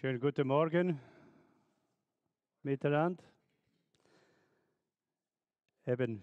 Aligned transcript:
Schönen 0.00 0.18
guten 0.18 0.48
Morgen 0.48 0.98
miteinander. 2.62 3.22
Eben, 5.84 6.22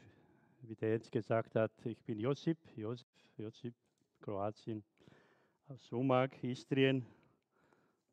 wie 0.64 0.74
der 0.74 0.90
Jens 0.94 1.12
gesagt 1.12 1.54
hat, 1.54 1.72
ich 1.86 2.02
bin 2.02 2.20
Josip, 2.20 2.58
Josip, 2.76 3.06
Josip, 3.38 3.76
Kroatien, 4.20 4.84
aus 5.68 5.92
Umag, 5.92 6.32
Istrien. 6.42 7.06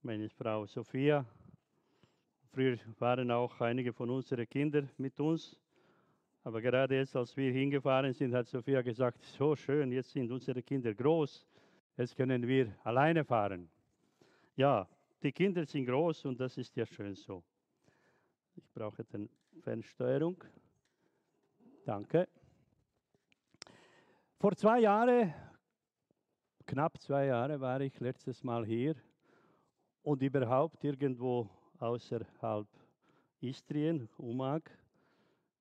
Meine 0.03 0.29
Frau 0.29 0.67
Sophia. 0.67 1.25
Früher 2.53 2.77
waren 2.99 3.31
auch 3.31 3.59
einige 3.63 3.95
von 3.95 4.11
unseren 4.11 4.47
Kindern 4.47 4.91
mit 4.99 5.19
uns. 5.19 5.59
Aber 6.43 6.61
gerade 6.61 6.97
jetzt, 6.97 7.17
als 7.17 7.35
wir 7.39 7.51
hingefahren 7.51 8.13
sind, 8.13 8.35
hat 8.35 8.49
Sophia 8.49 8.83
gesagt, 8.83 9.23
so 9.23 9.57
schön, 9.57 9.93
jetzt 9.93 10.11
sind 10.11 10.31
unsere 10.31 10.63
Kinder 10.63 10.93
groß, 10.93 11.47
jetzt 11.97 12.15
können 12.15 12.47
wir 12.47 12.71
alleine 12.85 13.25
fahren. 13.25 13.71
Ja, 14.57 14.87
die 15.25 15.33
Kinder 15.33 15.65
sind 15.65 15.87
groß 15.87 16.27
und 16.27 16.39
das 16.39 16.59
ist 16.59 16.77
ja 16.77 16.85
schön 16.85 17.15
so. 17.15 17.43
Ich 18.57 18.71
brauche 18.73 19.03
die 19.05 19.29
Fernsteuerung. 19.63 20.37
Danke. 21.87 22.29
Vor 24.39 24.55
zwei 24.55 24.81
Jahren, 24.81 25.33
knapp 26.67 27.01
zwei 27.01 27.27
Jahre, 27.27 27.59
war 27.59 27.81
ich 27.81 27.99
letztes 28.01 28.45
Mal 28.45 28.67
hier 28.67 28.97
und 30.03 30.23
überhaupt 30.23 30.85
irgendwo 30.85 31.49
außerhalb 31.79 32.69
Istrien, 33.41 34.09
Umag. 34.19 34.63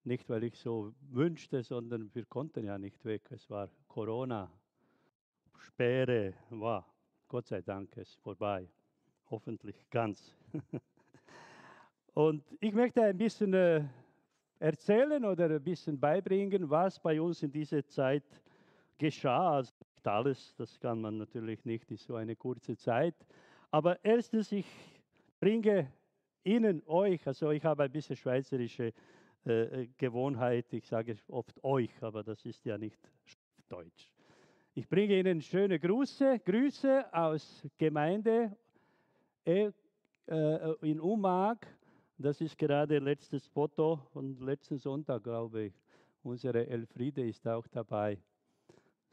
Nicht, 0.03 0.27
weil 0.27 0.43
ich 0.43 0.57
so 0.57 0.93
wünschte, 1.09 1.63
sondern 1.63 2.13
wir 2.13 2.25
konnten 2.25 2.65
ja 2.65 2.77
nicht 2.77 3.05
weg. 3.05 3.31
Es 3.31 3.49
war 3.49 3.69
Corona, 3.87 4.51
Sperre, 5.57 6.33
war 6.49 6.85
Gott 7.29 7.47
sei 7.47 7.61
Dank 7.61 7.95
ist 7.95 8.19
vorbei 8.19 8.69
hoffentlich 9.33 9.89
ganz. 9.89 10.31
Und 12.13 12.43
ich 12.59 12.71
möchte 12.71 13.01
ein 13.01 13.17
bisschen 13.17 13.51
äh, 13.55 13.83
erzählen 14.59 15.25
oder 15.25 15.49
ein 15.49 15.63
bisschen 15.63 15.99
beibringen, 15.99 16.69
was 16.69 16.99
bei 16.99 17.19
uns 17.19 17.41
in 17.41 17.51
dieser 17.51 17.83
Zeit 17.87 18.23
geschah. 18.99 19.55
Also 19.55 19.73
nicht 19.95 20.07
alles, 20.07 20.53
das 20.55 20.79
kann 20.79 21.01
man 21.01 21.17
natürlich 21.17 21.65
nicht 21.65 21.89
in 21.89 21.97
so 21.97 22.15
eine 22.15 22.35
kurze 22.35 22.77
Zeit. 22.77 23.15
Aber 23.71 23.97
erstens, 24.05 24.51
ich 24.51 24.67
bringe 25.39 25.91
Ihnen, 26.43 26.83
euch, 26.85 27.25
also 27.25 27.49
ich 27.49 27.63
habe 27.63 27.83
ein 27.83 27.91
bisschen 27.91 28.15
schweizerische 28.15 28.93
äh, 29.45 29.87
Gewohnheit, 29.97 30.71
ich 30.73 30.85
sage 30.85 31.15
oft 31.29 31.63
euch, 31.63 31.91
aber 32.01 32.23
das 32.23 32.45
ist 32.45 32.63
ja 32.65 32.77
nicht 32.77 32.99
Deutsch. 33.67 34.11
Ich 34.75 34.87
bringe 34.87 35.17
Ihnen 35.17 35.41
schöne 35.41 35.79
Grüße, 35.79 36.39
Grüße 36.45 37.11
aus 37.11 37.63
Gemeinde 37.79 38.51
äh, 38.51 38.62
in 39.45 40.99
Umag, 40.99 41.57
das 42.17 42.39
ist 42.39 42.57
gerade 42.57 42.99
letztes 42.99 43.45
Foto 43.47 43.99
von 44.13 44.37
letzten 44.39 44.77
Sonntag, 44.77 45.23
glaube 45.23 45.63
ich. 45.63 45.73
Unsere 46.23 46.65
Elfriede 46.67 47.27
ist 47.27 47.45
auch 47.47 47.67
dabei. 47.67 48.17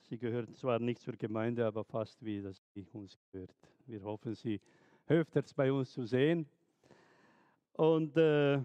Sie 0.02 0.18
gehört 0.18 0.56
zwar 0.56 0.78
nicht 0.78 1.00
zur 1.00 1.14
Gemeinde, 1.14 1.66
aber 1.66 1.84
fast 1.84 2.24
wie 2.24 2.40
das 2.40 2.62
sie 2.72 2.86
uns 2.92 3.18
gehört. 3.32 3.54
Wir 3.86 4.02
hoffen, 4.02 4.34
sie 4.34 4.60
öfters 5.08 5.52
bei 5.52 5.72
uns 5.72 5.92
zu 5.92 6.04
sehen. 6.04 6.46
Und 7.72 8.16
äh, 8.16 8.60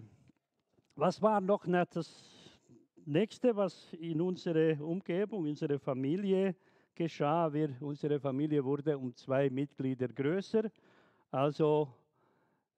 was 0.94 1.20
war 1.20 1.40
noch 1.40 1.66
das 1.90 2.52
Nächste, 3.04 3.54
was 3.54 3.92
in 3.94 4.20
unserer 4.20 4.80
Umgebung, 4.80 5.44
unserer 5.44 5.78
Familie 5.78 6.54
geschah? 6.94 7.52
Wir, 7.52 7.76
unsere 7.80 8.20
Familie 8.20 8.64
wurde 8.64 8.96
um 8.96 9.14
zwei 9.14 9.50
Mitglieder 9.50 10.08
größer. 10.08 10.70
Also 11.30 11.88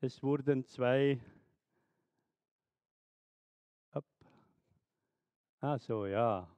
es 0.01 0.23
wurden 0.23 0.65
zwei, 0.65 1.21
also 5.61 6.07
ja, 6.07 6.49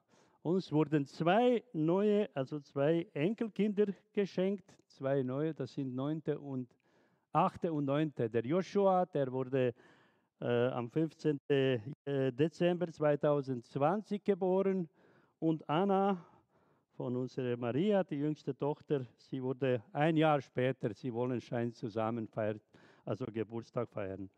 uns 0.43 0.71
wurden 0.71 1.05
zwei 1.05 1.65
neue, 1.73 2.29
also 2.35 2.61
zwei 2.61 3.09
Enkelkinder 3.13 3.87
geschenkt, 4.13 4.77
zwei 4.87 5.23
neue, 5.23 5.53
das 5.53 5.75
sind 5.75 5.95
neunte 5.95 6.39
und 6.39 6.75
achte 7.33 7.73
und 7.73 7.87
neunte. 7.87 8.31
Der 8.31 8.47
Joshua, 8.47 9.05
der 9.07 9.33
wurde 9.33 9.75
äh, 10.41 10.69
am 10.69 10.91
15. 10.91 11.41
Äh, 11.49 11.81
Dezember 12.33 12.91
2020 12.91 14.23
geboren 14.23 14.89
und 15.41 15.69
Anna 15.69 16.25
von 17.01 17.17
unserer 17.17 17.57
Maria, 17.57 18.05
die 18.05 18.17
jüngste 18.17 18.55
Tochter. 18.55 19.07
Sie 19.17 19.43
wurde 19.43 19.83
ein 19.91 20.19
Jahr 20.19 20.43
später, 20.43 20.93
sie 20.93 21.11
wollen 21.15 21.41
schein 21.41 21.73
zusammen 21.73 22.29
feiern, 22.29 22.61
also 23.07 23.25
Geburtstag 23.25 23.89
feiern. 23.89 24.29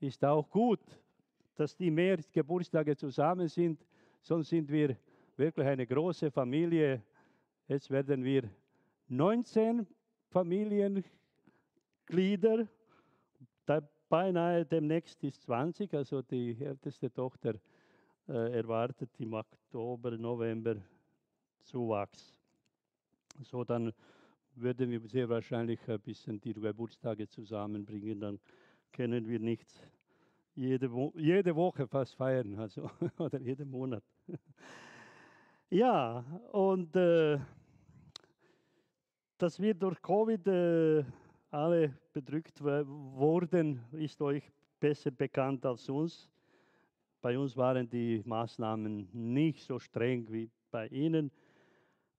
Ist 0.00 0.24
auch 0.24 0.48
gut, 0.48 0.80
dass 1.54 1.76
die 1.76 1.90
mehr 1.90 2.16
Geburtstage 2.32 2.96
zusammen 2.96 3.46
sind, 3.46 3.84
sonst 4.22 4.48
sind 4.48 4.70
wir 4.70 4.96
wirklich 5.36 5.66
eine 5.66 5.86
große 5.86 6.30
Familie. 6.30 7.02
Jetzt 7.66 7.90
werden 7.90 8.24
wir 8.24 8.44
19 9.08 9.86
Familienglieder, 10.30 11.04
beinahe 14.08 14.64
demnächst 14.64 15.22
ist 15.24 15.42
20, 15.42 15.92
also 15.92 16.22
die 16.22 16.56
älteste 16.58 17.12
Tochter 17.12 17.56
äh, 18.26 18.56
erwartet 18.56 19.10
im 19.18 19.34
Oktober, 19.34 20.12
November 20.12 20.76
Zuwachs. 21.68 22.34
So, 23.42 23.62
dann 23.62 23.92
würden 24.54 24.90
wir 24.90 25.00
sehr 25.06 25.28
wahrscheinlich 25.28 25.78
ein 25.86 26.00
bisschen 26.00 26.40
die 26.40 26.54
Geburtstage 26.54 27.28
zusammenbringen. 27.28 28.18
Dann 28.20 28.40
können 28.90 29.28
wir 29.28 29.38
nicht 29.38 29.68
jede, 30.54 30.90
Wo 30.90 31.12
jede 31.14 31.54
Woche 31.54 31.86
fast 31.86 32.14
feiern, 32.14 32.58
also, 32.58 32.90
oder 33.18 33.38
jeden 33.38 33.70
Monat. 33.70 34.02
ja, 35.70 36.24
und 36.52 36.96
äh, 36.96 37.38
dass 39.36 39.60
wir 39.60 39.74
durch 39.74 40.00
Covid 40.00 40.46
äh, 40.48 41.04
alle 41.50 41.94
bedrückt 42.14 42.62
wurden, 42.62 43.80
ist 43.92 44.20
euch 44.22 44.42
besser 44.80 45.10
bekannt 45.10 45.66
als 45.66 45.88
uns. 45.90 46.30
Bei 47.20 47.38
uns 47.38 47.56
waren 47.56 47.88
die 47.88 48.22
Maßnahmen 48.24 49.10
nicht 49.12 49.62
so 49.62 49.78
streng 49.78 50.26
wie 50.32 50.50
bei 50.70 50.88
Ihnen. 50.88 51.30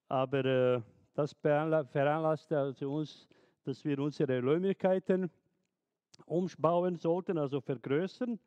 Aber 0.10 0.44
äh, 0.44 0.82
das 1.14 1.34
veranlasste 1.34 2.58
also 2.58 2.96
uns, 2.96 3.28
dass 3.64 3.86
wir 3.86 4.00
unsere 4.00 4.42
Räumlichkeiten 4.42 5.30
umbauen 6.26 6.96
sollten, 6.96 7.38
also 7.38 7.62
vergrößern, 7.62 8.40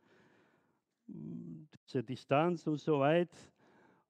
diese 1.06 2.03
Distanz 2.03 2.67
und 2.67 2.81
so 2.81 2.99
weiter. 2.99 3.37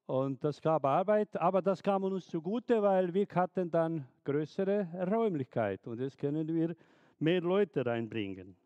Und 0.06 0.42
das 0.42 0.60
gab 0.60 0.84
Arbeit, 0.84 1.36
aber 1.36 1.62
das 1.62 1.82
kam 1.82 2.04
uns 2.04 2.26
zugute, 2.26 2.82
weil 2.82 3.12
wir 3.12 3.26
hatten 3.34 3.70
dann 3.70 4.06
größere 4.24 4.88
Räumlichkeit 5.10 5.86
und 5.86 6.00
jetzt 6.00 6.18
können 6.18 6.48
wir 6.48 6.74
mehr 7.18 7.40
Leute 7.40 7.84
reinbringen. 7.84 8.56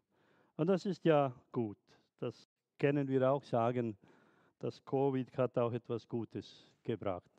Und 0.57 0.69
das 0.69 0.87
ist 0.87 1.05
ja 1.05 1.33
gut. 1.53 1.79
Das 2.19 2.49
können 2.79 3.07
wir 3.09 3.31
auch 3.31 3.43
sagen, 3.43 3.97
dass 4.59 4.83
Covid 4.85 5.37
hat 5.37 5.59
auch 5.59 5.73
etwas 5.73 6.09
Gutes 6.09 6.73
gebracht 6.83 7.36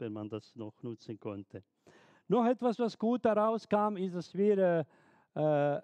wenn 0.00 0.12
man 0.12 0.28
das 0.28 0.54
noch 0.56 0.82
nutzen 0.82 1.18
konnte. 1.18 1.62
Noch 2.28 2.46
etwas, 2.46 2.78
was 2.78 2.98
gut 2.98 3.24
daraus 3.24 3.68
kam, 3.68 3.96
ist, 3.96 4.14
dass 4.14 4.34
wir 4.34 4.86
äh, 5.34 5.74
äh, 5.76 5.80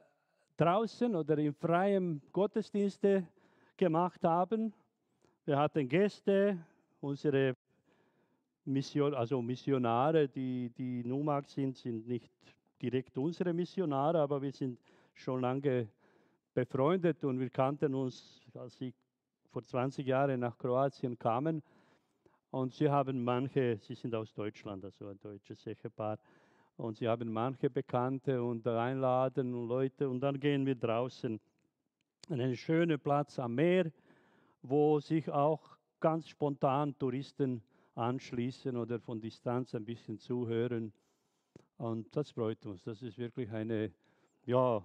draußen 0.57 1.15
oder 1.15 1.39
in 1.39 1.53
freiem 1.53 2.21
Gottesdienste 2.33 3.27
gemacht 3.77 4.23
haben. 4.25 4.73
Wir 5.45 5.59
hatten 5.59 5.89
Gäste, 5.89 6.59
unsere 7.01 7.57
Mission, 8.65 9.15
also 9.15 9.41
Missionare, 9.43 10.29
die, 10.29 10.71
die 10.71 11.05
Numak 11.05 11.49
sind, 11.49 11.77
sind 11.77 12.07
nicht 12.09 12.33
direkt 12.81 13.17
unsere 13.19 13.53
Missionare, 13.53 14.21
aber 14.21 14.43
wir 14.43 14.53
sind 14.53 14.79
schon 15.15 15.41
lange 15.41 15.89
befreundet 16.53 17.25
und 17.25 17.39
wir 17.39 17.51
kannten 17.51 17.95
uns, 17.95 18.41
als 18.55 18.77
sie 18.77 18.93
vor 19.51 19.63
20 19.63 20.07
Jahren 20.07 20.41
nach 20.41 20.59
Kroatien 20.59 21.19
kamen, 21.19 21.63
und 22.57 22.73
sie 22.73 22.89
haben 22.89 23.23
manche, 23.23 23.77
sie 23.79 23.95
sind 23.95 24.15
aus 24.15 24.33
Deutschland, 24.33 24.83
also 24.83 25.09
ein 25.09 25.19
deutsches 25.21 25.67
Ehepaar, 25.67 26.19
und 26.79 26.97
sie 26.97 27.07
haben 27.07 27.31
manche 27.31 27.69
Bekannte 27.69 28.43
und 28.43 28.67
einladen 28.67 29.55
und 29.55 29.69
Leute 29.69 30.09
und 30.09 30.21
dann 30.21 30.41
gehen 30.41 30.65
wir 30.65 30.75
draußen 30.75 31.39
an 32.31 32.41
einen 32.41 32.57
schönen 32.57 32.99
Platz 32.99 33.39
am 33.39 33.55
Meer, 33.55 33.93
wo 34.63 35.01
sich 35.01 35.29
auch 35.31 35.61
ganz 36.01 36.29
spontan 36.29 36.97
Touristen 36.99 37.63
anschließen 37.95 38.77
oder 38.77 39.01
von 39.01 39.21
Distanz 39.21 39.75
ein 39.75 39.85
bisschen 39.85 40.19
zuhören. 40.19 40.93
Und 41.77 42.15
das 42.17 42.31
freut 42.31 42.65
uns. 42.67 42.83
Das 42.83 43.03
ist 43.03 43.19
wirklich 43.19 43.51
eine 43.51 43.93
ja, 44.45 44.83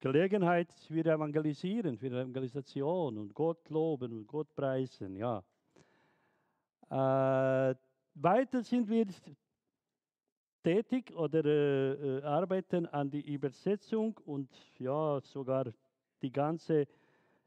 Gelegenheit, 0.00 0.68
wir 0.88 1.06
evangelisieren, 1.06 1.98
für 1.98 2.06
Evangelisation 2.06 3.18
und 3.18 3.34
Gott 3.34 3.68
loben 3.68 4.12
und 4.12 4.26
Gott 4.26 4.54
preisen. 4.54 5.16
Ja. 5.16 5.42
Äh, 6.90 7.74
weiter 8.14 8.62
sind 8.62 8.88
wir 8.88 9.06
tätig 10.62 11.12
oder 11.14 11.44
äh, 11.44 12.18
äh, 12.18 12.22
arbeiten 12.22 12.86
an 12.86 13.10
die 13.10 13.34
Übersetzung 13.34 14.18
und 14.24 14.48
ja, 14.78 15.20
sogar 15.22 15.72
die 16.20 16.30
ganze 16.30 16.86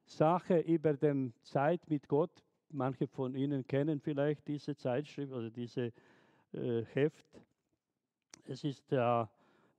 Sache 0.06 0.60
über 0.60 0.94
die 0.94 1.32
Zeit 1.42 1.90
mit 1.90 2.08
Gott. 2.08 2.44
Manche 2.70 3.08
von 3.08 3.36
Ihnen 3.36 3.66
kennen 3.66 4.00
vielleicht 4.02 4.48
diese 4.48 4.76
Zeitschrift 4.76 5.32
oder 5.32 5.50
diese 5.50 5.94
äh, 6.52 6.84
Heft. 6.94 7.26
Es 8.46 8.64
ist 8.64 8.92
ja, 8.92 9.30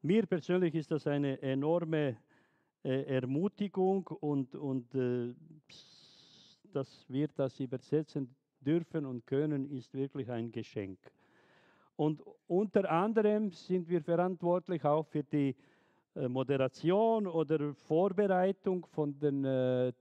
mir 0.03 0.27
persönlich 0.27 0.75
ist 0.75 0.91
das 0.91 1.07
eine 1.07 1.41
enorme 1.43 2.17
äh, 2.85 3.03
Ermutigung 3.03 4.07
und, 4.07 4.55
und 4.55 4.95
äh, 4.95 5.35
dass 6.73 7.05
wir 7.09 7.29
das 7.29 7.61
übersetzen 7.61 8.35
dürfen 8.67 9.07
und 9.07 9.27
können, 9.27 9.71
ist 9.71 9.95
wirklich 9.95 10.31
ein 10.31 10.51
Geschenk. 10.51 10.99
Und 11.97 12.23
unter 12.47 12.91
anderem 12.91 13.51
sind 13.51 13.89
wir 13.89 14.03
verantwortlich 14.03 14.85
auch 14.85 15.05
für 15.07 15.23
die 15.23 15.55
äh, 16.15 16.29
Moderation 16.29 17.27
oder 17.27 17.75
Vorbereitung 17.75 18.87
von 18.87 19.19
den 19.19 19.45
äh, 19.45 19.93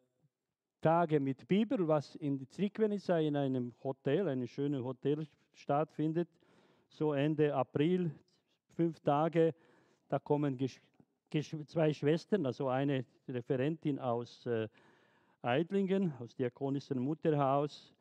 Tagen 0.82 1.24
mit 1.24 1.48
Bibel, 1.48 1.88
was 1.88 2.16
in 2.16 2.48
Trikvenica 2.50 3.18
in 3.18 3.36
einem 3.36 3.74
Hotel, 3.84 4.28
einem 4.28 4.46
schönen 4.46 4.84
Hotel 4.84 5.26
stattfindet. 5.54 6.30
So 6.90 7.14
Ende 7.14 7.56
April, 7.56 8.12
fünf 8.76 9.00
Tage, 9.00 9.56
da 10.10 10.20
kommen 10.20 10.60
zwei 11.66 11.92
Schwestern, 11.92 12.46
also 12.46 12.68
eine 12.70 13.04
Referentin 13.28 14.00
aus 14.00 14.46
äh, 14.46 14.68
Eidlingen, 15.42 16.14
aus 16.20 16.36
Diakonischen 16.36 17.00
Mutterhaus, 17.00 17.95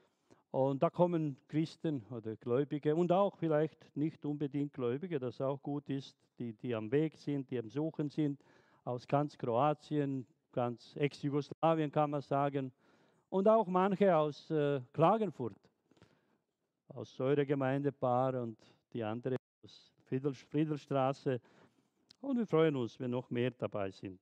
und 0.54 0.84
da 0.84 0.88
kommen 0.88 1.36
Christen 1.48 2.04
oder 2.10 2.36
Gläubige 2.36 2.94
und 2.94 3.10
auch 3.10 3.36
vielleicht 3.36 3.96
nicht 3.96 4.24
unbedingt 4.24 4.72
Gläubige, 4.72 5.18
das 5.18 5.40
auch 5.40 5.60
gut 5.60 5.90
ist, 5.90 6.16
die, 6.38 6.52
die 6.52 6.72
am 6.76 6.92
Weg 6.92 7.16
sind, 7.16 7.50
die 7.50 7.58
am 7.58 7.68
Suchen 7.68 8.08
sind, 8.08 8.40
aus 8.84 9.08
ganz 9.08 9.36
Kroatien, 9.36 10.24
ganz 10.52 10.94
Ex-Jugoslawien 10.94 11.90
kann 11.90 12.10
man 12.10 12.20
sagen, 12.20 12.70
und 13.30 13.48
auch 13.48 13.66
manche 13.66 14.14
aus 14.16 14.48
äh, 14.48 14.80
Klagenfurt, 14.92 15.56
aus 16.86 17.12
Säuregemeindepaar 17.16 18.40
und 18.40 18.56
die 18.92 19.02
andere 19.02 19.34
aus 19.64 19.92
Friedel, 20.04 20.34
Friedelstraße. 20.34 21.40
Und 22.20 22.38
wir 22.38 22.46
freuen 22.46 22.76
uns, 22.76 23.00
wenn 23.00 23.10
noch 23.10 23.28
mehr 23.28 23.50
dabei 23.50 23.90
sind. 23.90 24.20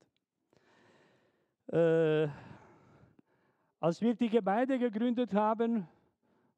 Äh, 1.66 2.26
als 3.80 4.00
wir 4.00 4.14
die 4.14 4.30
Gemeinde 4.30 4.78
gegründet 4.78 5.34
haben, 5.34 5.86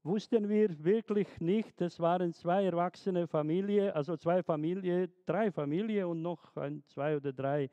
wussten 0.04 0.48
wir 0.48 0.84
wirklich 0.84 1.40
nicht. 1.40 1.80
Es 1.80 1.98
waren 1.98 2.32
zwei 2.34 2.64
erwachsene 2.64 3.26
Familien, 3.26 3.90
also 3.92 4.16
zwei 4.16 4.42
Familien, 4.42 5.10
drei 5.24 5.50
Familien 5.50 6.06
und 6.06 6.22
noch 6.22 6.54
ein, 6.56 6.84
zwei 6.86 7.16
oder 7.16 7.32
drei 7.32 7.70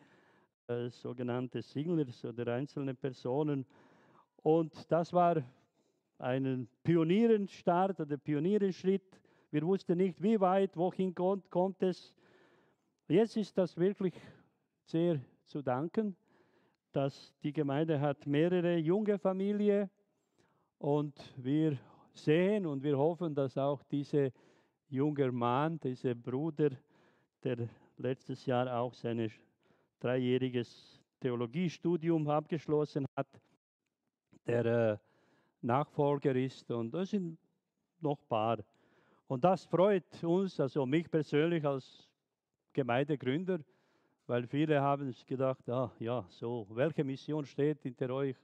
äh, 0.68 0.90
sogenannte 0.90 1.62
Singles 1.62 2.24
oder 2.24 2.54
einzelne 2.54 2.96
Personen. 2.96 3.66
Und 4.38 4.90
das 4.90 5.12
war 5.12 5.44
ein 6.20 6.68
Pionierenstart 6.84 8.00
oder 8.00 8.18
Pionierenschritt. 8.18 9.22
Wir 9.52 9.64
wussten 9.64 9.98
nicht, 9.98 10.22
wie 10.22 10.40
weit, 10.40 10.78
wohin 10.78 11.14
kommt, 11.14 11.50
kommt 11.50 11.84
es. 11.84 12.16
Jetzt 13.10 13.36
ist 13.36 13.58
das 13.58 13.76
wirklich 13.76 14.14
sehr 14.86 15.20
zu 15.46 15.62
danken, 15.62 16.16
dass 16.94 17.34
die 17.44 17.52
Gemeinde 17.52 18.00
hat 18.00 18.26
mehrere 18.26 18.78
junge 18.78 19.20
Familien 19.20 19.90
und 20.78 21.14
wir 21.36 21.78
sehen 22.14 22.66
und 22.66 22.84
wir 22.84 22.98
hoffen, 22.98 23.34
dass 23.34 23.58
auch 23.58 23.84
dieser 23.84 24.30
junge 24.90 25.32
Mann, 25.32 25.80
dieser 25.80 26.16
Bruder, 26.16 26.72
der 27.44 27.70
letztes 27.98 28.46
Jahr 28.46 28.80
auch 28.80 28.94
sein 28.94 29.32
dreijähriges 30.00 31.00
Theologiestudium 31.20 32.28
abgeschlossen 32.28 33.06
hat, 33.16 33.28
der 34.46 34.66
äh, 34.66 34.98
Nachfolger 35.62 36.36
ist 36.36 36.70
und 36.72 36.92
das 36.92 37.12
sind 37.12 37.38
noch 38.00 38.18
ein 38.20 38.28
paar. 38.28 38.58
Und 39.28 39.44
das 39.44 39.66
freut 39.66 40.24
uns, 40.24 40.60
also 40.60 40.86
mich 40.86 41.10
persönlich 41.10 41.66
als 41.66 42.10
Gemeindegründer, 42.74 43.60
weil 44.28 44.48
viele 44.48 44.82
haben 44.82 45.12
sich 45.12 45.26
gedacht, 45.26 45.70
ah, 45.70 45.92
ja, 46.00 46.26
so, 46.30 46.68
welche 46.72 47.04
Mission 47.04 47.46
steht 47.46 47.82
hinter 47.84 48.10
euch? 48.10 48.36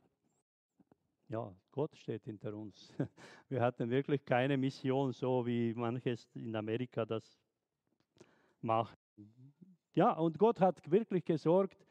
Ja, 1.29 1.53
Gott 1.71 1.95
steht 1.95 2.23
hinter 2.23 2.53
uns. 2.53 2.93
Wir 3.49 3.61
hatten 3.61 3.89
wirklich 3.89 4.23
keine 4.25 4.57
Mission, 4.57 5.11
so 5.11 5.45
wie 5.45 5.73
manches 5.73 6.29
in 6.35 6.55
Amerika 6.55 7.05
das 7.05 7.37
macht. 8.61 8.97
Ja, 9.93 10.13
und 10.13 10.37
Gott 10.37 10.59
hat 10.59 10.89
wirklich 10.89 11.25
gesorgt, 11.25 11.85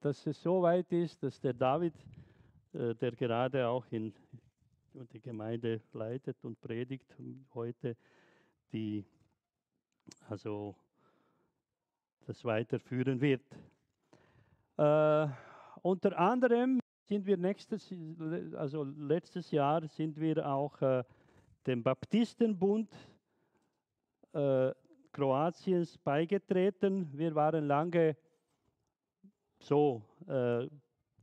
dass 0.00 0.26
es 0.26 0.42
so 0.42 0.60
weit 0.62 0.92
ist, 0.92 1.22
dass 1.22 1.40
der 1.40 1.54
David, 1.54 1.94
äh, 2.74 2.94
der 2.94 3.12
gerade 3.12 3.68
auch 3.68 3.86
in 3.90 4.12
die 5.12 5.20
Gemeinde 5.20 5.80
leitet 5.92 6.44
und 6.44 6.60
predigt, 6.60 7.16
heute 7.54 7.96
die, 8.72 9.04
also 10.28 10.76
das 12.26 12.44
weiterführen 12.44 13.20
wird. 13.20 13.44
Äh, 14.76 15.28
unter 15.82 16.18
anderem 16.18 16.80
sind 17.06 17.26
wir 17.26 17.36
nächstes, 17.36 17.92
also 18.56 18.84
letztes 18.84 19.50
Jahr 19.50 19.86
sind 19.88 20.18
wir 20.18 20.46
auch 20.48 20.80
äh, 20.80 21.04
dem 21.66 21.82
Baptistenbund 21.82 22.90
äh, 24.32 24.72
Kroatiens 25.12 25.98
beigetreten. 25.98 27.08
Wir 27.12 27.34
waren 27.34 27.66
lange 27.66 28.16
so 29.58 30.02
äh, 30.26 30.66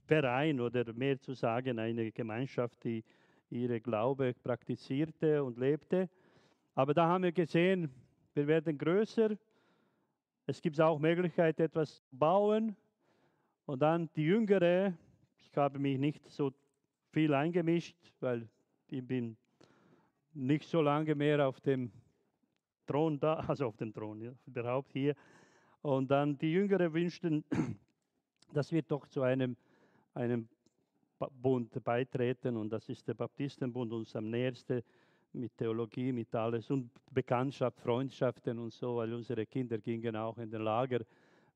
Verein 0.05 0.59
oder 0.59 0.93
mehr 0.93 1.19
zu 1.19 1.33
sagen 1.33 1.79
eine 1.79 2.11
Gemeinschaft, 2.11 2.83
die 2.83 3.03
ihre 3.49 3.81
Glaube 3.81 4.33
praktizierte 4.33 5.43
und 5.43 5.57
lebte. 5.57 6.09
Aber 6.75 6.93
da 6.93 7.07
haben 7.07 7.23
wir 7.23 7.31
gesehen, 7.31 7.91
wir 8.33 8.47
werden 8.47 8.77
größer. 8.77 9.35
Es 10.45 10.61
gibt 10.61 10.79
auch 10.79 10.99
Möglichkeit, 10.99 11.59
etwas 11.59 11.95
zu 11.95 12.15
bauen. 12.15 12.75
Und 13.65 13.81
dann 13.81 14.09
die 14.15 14.23
Jüngere, 14.23 14.93
ich 15.41 15.57
habe 15.57 15.79
mich 15.79 15.97
nicht 15.97 16.29
so 16.29 16.51
viel 17.11 17.33
eingemischt, 17.33 17.95
weil 18.19 18.47
ich 18.87 19.05
bin 19.05 19.37
nicht 20.33 20.67
so 20.67 20.81
lange 20.81 21.15
mehr 21.15 21.47
auf 21.47 21.59
dem 21.59 21.91
Thron 22.85 23.19
da, 23.19 23.33
also 23.47 23.67
auf 23.67 23.77
dem 23.77 23.93
Thron, 23.93 24.21
ja, 24.21 24.31
überhaupt 24.45 24.91
hier. 24.93 25.15
Und 25.81 26.09
dann 26.11 26.37
die 26.37 26.51
Jüngeren 26.51 26.93
wünschten, 26.93 27.43
dass 28.53 28.71
wir 28.71 28.81
doch 28.83 29.07
zu 29.07 29.21
einem, 29.23 29.55
einem 30.13 30.47
Bund 31.29 31.83
beitreten 31.83 32.57
und 32.57 32.69
das 32.69 32.89
ist 32.89 33.07
der 33.07 33.13
Baptistenbund 33.13 33.91
uns 33.93 34.15
am 34.15 34.29
nächsten 34.29 34.81
mit 35.33 35.55
Theologie, 35.55 36.11
mit 36.11 36.33
alles 36.35 36.69
und 36.69 36.89
Bekanntschaft, 37.11 37.79
Freundschaften 37.79 38.57
und 38.59 38.73
so, 38.73 38.97
weil 38.97 39.13
unsere 39.13 39.45
Kinder 39.45 39.77
gingen 39.77 40.15
auch 40.15 40.37
in 40.37 40.49
den 40.49 40.61
Lager 40.61 40.99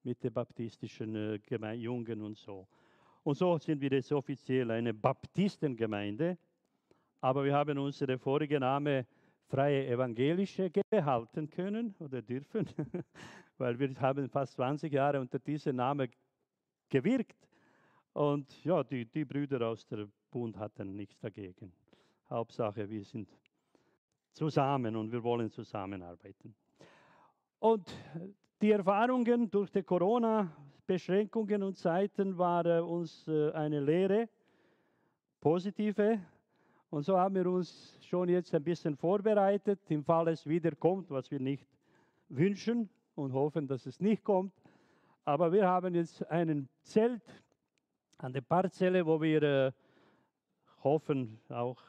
mit 0.04 0.24
den 0.24 0.32
baptistischen 0.32 1.16
äh, 1.16 1.74
Jungen 1.74 2.22
und 2.22 2.38
so. 2.38 2.68
Und 3.26 3.34
so 3.34 3.58
sind 3.58 3.82
wir 3.82 3.90
jetzt 3.90 4.12
offiziell 4.12 4.70
eine 4.70 4.94
Baptistengemeinde, 4.94 6.38
aber 7.22 7.44
wir 7.44 7.56
haben 7.56 7.80
unsere 7.80 8.20
vorige 8.20 8.60
Name 8.60 9.08
Freie 9.48 9.88
Evangelische 9.88 10.70
behalten 10.92 11.50
können 11.50 11.96
oder 11.98 12.22
dürfen, 12.22 12.70
weil 13.58 13.80
wir 13.80 14.00
haben 14.00 14.30
fast 14.30 14.54
20 14.54 14.94
Jahre 14.94 15.20
unter 15.20 15.40
diesem 15.40 15.78
Namen 15.78 16.08
gewirkt. 16.88 17.48
Und 18.14 18.64
ja, 18.64 18.84
die, 18.84 19.06
die 19.08 19.26
Brüder 19.26 19.70
aus 19.70 19.88
der 19.88 20.08
Bund 20.30 20.56
hatten 20.60 20.96
nichts 20.96 21.18
dagegen. 21.20 21.74
Hauptsache, 22.30 22.88
wir 22.88 23.04
sind 23.04 23.28
zusammen 24.34 24.96
und 24.96 25.12
wir 25.12 25.24
wollen 25.24 25.50
zusammenarbeiten. 25.50 26.54
Und 27.58 27.92
die 28.62 28.70
Erfahrungen 28.70 29.50
durch 29.50 29.72
die 29.72 29.82
Corona 29.82 30.56
Beschränkungen 30.86 31.64
und 31.64 31.78
Zeiten 31.78 32.38
war 32.38 32.66
äh, 32.66 32.80
uns 32.80 33.28
äh, 33.28 33.52
eine 33.52 33.80
Lehre, 33.80 34.30
positive. 35.42 36.20
Und 36.90 37.04
so 37.04 37.18
haben 37.18 37.36
wir 37.36 37.50
uns 37.50 37.98
schon 38.02 38.30
jetzt 38.30 38.54
ein 38.54 38.64
bisschen 38.64 38.96
vorbereitet, 38.96 39.80
im 39.90 40.04
Fall 40.04 40.28
es 40.28 40.46
wieder 40.46 40.72
kommt, 40.72 41.10
was 41.10 41.32
wir 41.32 41.40
nicht 41.40 41.66
wünschen 42.30 42.90
und 43.16 43.34
hoffen, 43.34 43.68
dass 43.68 43.86
es 43.86 44.00
nicht 44.00 44.24
kommt. 44.24 44.54
Aber 45.24 45.52
wir 45.52 45.68
haben 45.68 45.96
jetzt 45.96 46.26
einen 46.30 46.70
Zelt 46.84 47.24
an 48.18 48.32
der 48.32 48.42
Parzelle, 48.42 49.06
wo 49.06 49.22
wir 49.22 49.44
äh, 49.44 49.72
hoffen, 50.84 51.40
auch 51.50 51.82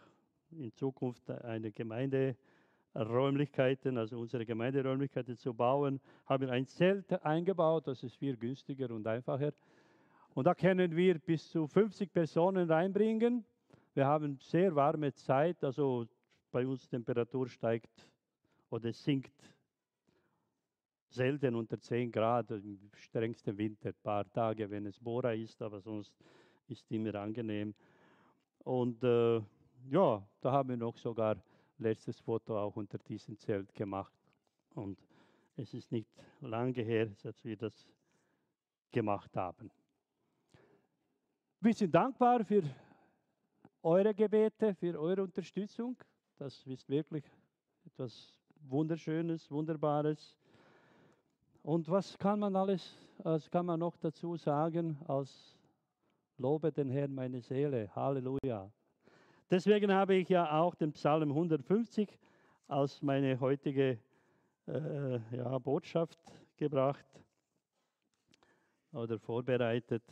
in 0.51 0.73
Zukunft 0.73 1.31
eine 1.31 1.71
Gemeinde 1.71 2.37
Räumlichkeiten, 2.97 3.99
also 3.99 4.19
unsere 4.19 4.47
Gemeinderäumlichkeiten 4.47 5.37
zu 5.37 5.53
bauen, 5.53 6.01
haben 6.25 6.49
ein 6.49 6.67
Zelt 6.67 7.13
eingebaut, 7.25 7.87
das 7.87 8.03
ist 8.03 8.17
viel 8.17 8.37
günstiger 8.37 8.91
und 8.91 9.07
einfacher. 9.07 9.53
Und 10.35 10.45
da 10.45 10.55
können 10.55 10.95
wir 10.95 11.19
bis 11.19 11.51
zu 11.51 11.67
50 11.67 12.13
Personen 12.13 12.71
reinbringen. 12.71 13.45
Wir 13.95 14.07
haben 14.07 14.39
sehr 14.41 14.75
warme 14.75 15.13
Zeit, 15.13 15.63
also 15.65 16.07
bei 16.51 16.67
uns 16.67 16.89
Temperatur 16.89 17.49
steigt 17.49 18.09
oder 18.71 18.93
sinkt 18.93 19.33
selten 21.09 21.55
unter 21.55 21.79
10 21.79 22.13
Grad, 22.13 22.51
im 22.51 22.91
strengsten 22.95 23.57
Winter, 23.57 23.89
ein 23.89 23.95
paar 24.03 24.31
Tage, 24.31 24.69
wenn 24.71 24.87
es 24.87 24.99
Bora 24.99 25.33
ist, 25.33 25.61
aber 25.63 25.81
sonst 25.81 26.15
ist 26.69 26.91
immer 26.91 27.15
angenehm. 27.15 27.75
Und 28.65 29.03
äh, 29.03 29.41
ja, 29.91 30.23
da 30.41 30.53
haben 30.53 30.69
wir 30.71 30.77
noch 30.77 30.99
sogar 30.99 31.37
letztes 31.79 32.21
Foto 32.21 32.59
auch 32.59 32.77
unter 32.77 32.99
diesem 32.99 33.39
Zelt 33.39 33.75
gemacht. 33.75 34.13
Und 34.75 34.99
es 35.57 35.73
ist 35.75 35.91
nicht 35.93 36.11
lange 36.41 36.83
her, 36.83 37.07
dass 37.23 37.45
wir 37.45 37.57
das 37.57 37.87
gemacht 38.91 39.37
haben. 39.37 39.71
Wir 41.61 41.75
sind 41.75 41.95
dankbar 41.95 42.45
für 42.45 42.63
eure 43.83 44.15
Gebete, 44.15 44.75
für 44.75 44.99
eure 44.99 45.23
Unterstützung. 45.23 45.97
Das 46.39 46.67
ist 46.67 46.89
wirklich 46.89 47.25
etwas 47.85 48.39
Wunderschönes, 48.61 49.51
Wunderbares. 49.51 50.37
Und 51.63 51.89
was 51.89 52.17
kann 52.19 52.41
man 52.41 52.55
alles, 52.55 52.97
was 53.19 53.51
kann 53.51 53.67
man 53.67 53.81
noch 53.81 53.97
dazu 53.97 54.37
sagen 54.37 54.99
als 55.09 55.57
Lobe 56.39 56.71
den 56.71 56.91
Herrn 56.91 57.15
meine 57.15 57.41
Seele. 57.41 57.91
Halleluja. 57.95 58.71
Deswegen 59.51 59.93
habe 59.93 60.17
ich 60.17 60.29
ja 60.29 60.59
auch 60.59 60.75
den 60.75 60.93
Psalm 60.93 61.31
150 61.31 62.19
als 62.67 63.01
meine 63.01 63.39
heutige 63.39 63.99
äh, 64.67 65.37
ja, 65.37 65.59
Botschaft 65.59 66.19
gebracht 66.57 67.07
oder 68.93 69.19
vorbereitet. 69.21 70.03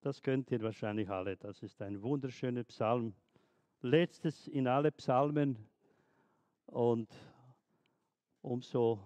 Das 0.00 0.20
könnt 0.20 0.50
ihr 0.50 0.60
wahrscheinlich 0.60 1.08
alle. 1.08 1.36
Das 1.36 1.62
ist 1.62 1.80
ein 1.82 2.02
wunderschöner 2.02 2.64
Psalm. 2.64 3.14
Letztes 3.80 4.48
in 4.48 4.66
alle 4.66 4.90
Psalmen 4.90 5.56
und 6.66 7.08
umso 8.40 8.98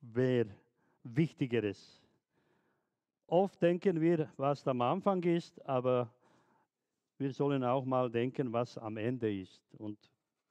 mehr 0.00 0.46
Wichtigeres. 1.04 2.02
Oft 3.28 3.62
denken 3.62 4.00
wir, 4.00 4.32
was 4.36 4.66
am 4.66 4.80
Anfang 4.80 5.22
ist, 5.22 5.64
aber 5.64 6.12
wir 7.18 7.32
sollen 7.32 7.62
auch 7.62 7.84
mal 7.84 8.10
denken, 8.10 8.52
was 8.52 8.76
am 8.78 8.96
Ende 8.96 9.32
ist. 9.32 9.62
Und 9.74 9.98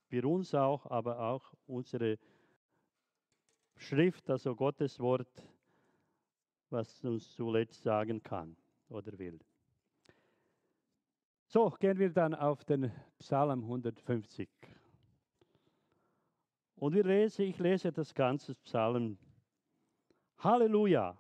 für 0.08 0.28
uns 0.28 0.54
auch, 0.54 0.86
aber 0.90 1.20
auch 1.20 1.54
unsere 1.68 2.18
Schrift, 3.76 4.30
also 4.30 4.56
Gottes 4.56 5.00
Wort, 5.00 5.44
was 6.70 7.04
uns 7.04 7.32
zuletzt 7.34 7.84
sagen 7.84 8.22
kann 8.24 8.56
oder 8.90 9.18
will. 9.18 9.40
So, 11.48 11.70
gehen 11.80 12.00
wir 12.00 12.12
dann 12.12 12.34
auf 12.34 12.64
den 12.64 12.92
Psalm 13.20 13.62
150. 13.64 14.50
Und 16.76 16.94
wir 16.96 17.04
lesen, 17.04 17.44
ich 17.44 17.60
lese 17.60 17.92
das 17.92 18.14
ganze 18.14 18.56
Psalm. 18.56 19.18
Halleluja! 20.40 21.18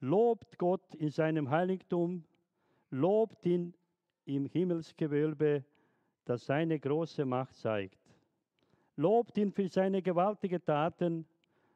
Lobt 0.00 0.58
Gott 0.58 0.94
in 0.94 1.10
seinem 1.10 1.50
Heiligtum, 1.50 2.24
lobt 2.90 3.44
ihn 3.46 3.74
im 4.24 4.46
Himmelsgewölbe, 4.46 5.64
das 6.24 6.46
seine 6.46 6.78
große 6.78 7.24
Macht 7.24 7.54
zeigt. 7.56 7.98
Lobt 8.96 9.36
ihn 9.38 9.52
für 9.52 9.68
seine 9.68 10.02
gewaltigen 10.02 10.64
Taten, 10.64 11.26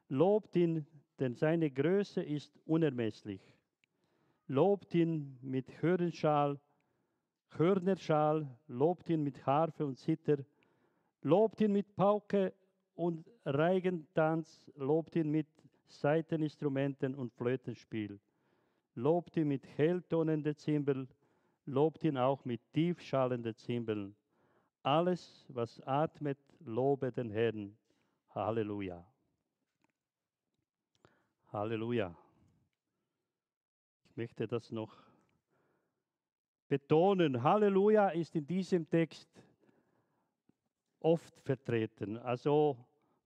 lobt 0.07 0.55
ihn, 0.55 0.85
denn 1.19 1.35
seine 1.35 1.69
Größe 1.69 2.21
ist 2.21 2.57
unermesslich. 2.65 3.41
Lobt 4.47 4.95
ihn 4.95 5.37
mit 5.41 5.81
Hörnerschal, 5.81 6.59
Hörnerschal, 7.57 8.47
lobt 8.67 9.09
ihn 9.09 9.23
mit 9.23 9.45
Harfe 9.45 9.85
und 9.85 9.97
Zither, 9.97 10.37
lobt 11.21 11.61
ihn 11.61 11.73
mit 11.73 11.95
Pauke 11.95 12.53
und 12.95 13.29
Reigentanz, 13.45 14.71
lobt 14.75 15.15
ihn 15.15 15.29
mit 15.29 15.47
Saiteninstrumenten 15.87 17.15
und 17.15 17.33
Flötenspiel. 17.33 18.19
Lobt 18.95 19.37
ihn 19.37 19.47
mit 19.47 19.65
helltonenden 19.77 20.55
Zimbeln, 20.55 21.07
lobt 21.69 22.03
ihn 22.03 22.17
auch 22.17 22.43
mit 22.45 22.61
tiefschallenden 22.73 23.55
Zimbeln. 23.55 24.15
Alles, 24.83 25.45
was 25.49 25.79
atmet, 25.81 26.39
lobe 26.59 27.11
den 27.11 27.29
Herrn. 27.29 27.77
Halleluja. 28.33 29.05
Halleluja. 31.51 32.15
Ich 34.05 34.15
möchte 34.15 34.47
das 34.47 34.71
noch 34.71 34.95
betonen. 36.67 37.41
Halleluja 37.41 38.09
ist 38.09 38.35
in 38.35 38.45
diesem 38.45 38.89
Text 38.89 39.29
oft 40.99 41.39
vertreten. 41.41 42.17
Also 42.17 42.77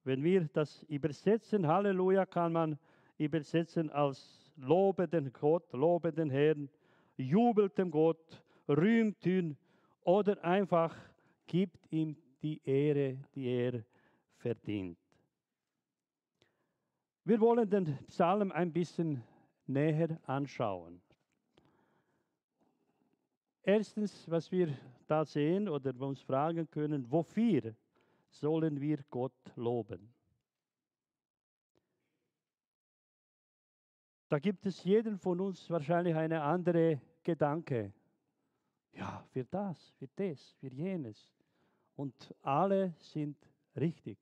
wenn 0.03 0.23
wir 0.23 0.47
das 0.53 0.83
übersetzen, 0.83 1.67
Halleluja 1.67 2.25
kann 2.25 2.53
man 2.53 2.79
übersetzen 3.17 3.89
als 3.89 4.51
Lobe 4.55 5.07
den 5.07 5.33
Gott, 5.33 5.71
lobe 5.73 6.11
den 6.13 6.29
Herrn, 6.29 6.69
jubelt 7.17 7.77
dem 7.77 7.91
Gott, 7.91 8.43
rühmt 8.67 9.25
ihn 9.25 9.57
oder 10.03 10.43
einfach 10.43 10.95
gibt 11.47 11.91
ihm 11.91 12.15
die 12.41 12.61
Ehre, 12.63 13.17
die 13.33 13.45
er 13.45 13.83
verdient. 14.37 14.97
Wir 17.23 17.39
wollen 17.39 17.69
den 17.69 17.97
Psalm 18.07 18.51
ein 18.51 18.71
bisschen 18.73 19.23
näher 19.65 20.19
anschauen. 20.25 21.01
Erstens, 23.61 24.29
was 24.29 24.51
wir 24.51 24.77
da 25.07 25.23
sehen 25.23 25.69
oder 25.69 25.95
uns 26.01 26.21
fragen 26.21 26.69
können, 26.69 27.09
wofür 27.09 27.73
sollen 28.29 28.81
wir 28.81 28.99
Gott 29.09 29.53
loben? 29.55 30.13
Da 34.33 34.39
gibt 34.39 34.65
es 34.65 34.83
jeden 34.83 35.19
von 35.19 35.39
uns 35.39 35.69
wahrscheinlich 35.69 36.15
eine 36.15 36.41
andere 36.41 36.99
Gedanke. 37.21 37.93
Ja, 38.93 39.23
für 39.29 39.43
das, 39.43 39.91
für 39.99 40.07
das, 40.15 40.55
für 40.59 40.73
jenes. 40.73 41.31
Und 41.95 42.33
alle 42.41 42.95
sind 42.97 43.37
richtig. 43.75 44.17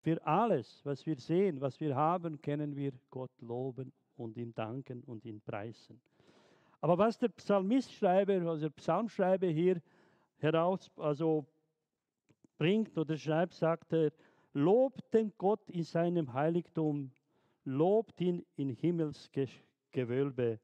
Für 0.00 0.26
alles, 0.26 0.80
was 0.82 1.04
wir 1.04 1.18
sehen, 1.18 1.60
was 1.60 1.78
wir 1.78 1.94
haben, 1.94 2.40
können 2.40 2.74
wir 2.74 2.92
Gott 3.10 3.38
loben 3.42 3.92
und 4.16 4.38
ihm 4.38 4.54
danken 4.54 5.04
und 5.04 5.26
ihn 5.26 5.42
preisen. 5.42 6.00
Aber 6.80 6.96
was 6.96 7.18
der 7.18 7.28
Psalmistschreiber, 7.28 8.48
also 8.48 8.62
der 8.62 8.74
Psalmschreiber 8.74 9.48
hier 9.48 9.82
heraus, 10.38 10.90
also 10.96 11.44
bringt 12.56 12.96
oder 12.96 13.18
schreibt, 13.18 13.52
sagt 13.52 13.92
er, 13.92 14.10
lobt 14.54 15.12
den 15.12 15.34
Gott 15.36 15.68
in 15.68 15.84
seinem 15.84 16.32
Heiligtum, 16.32 17.12
lobt 17.64 18.20
ihn 18.20 18.44
in 18.56 18.70
Himmelsgewölbe, 18.70 20.60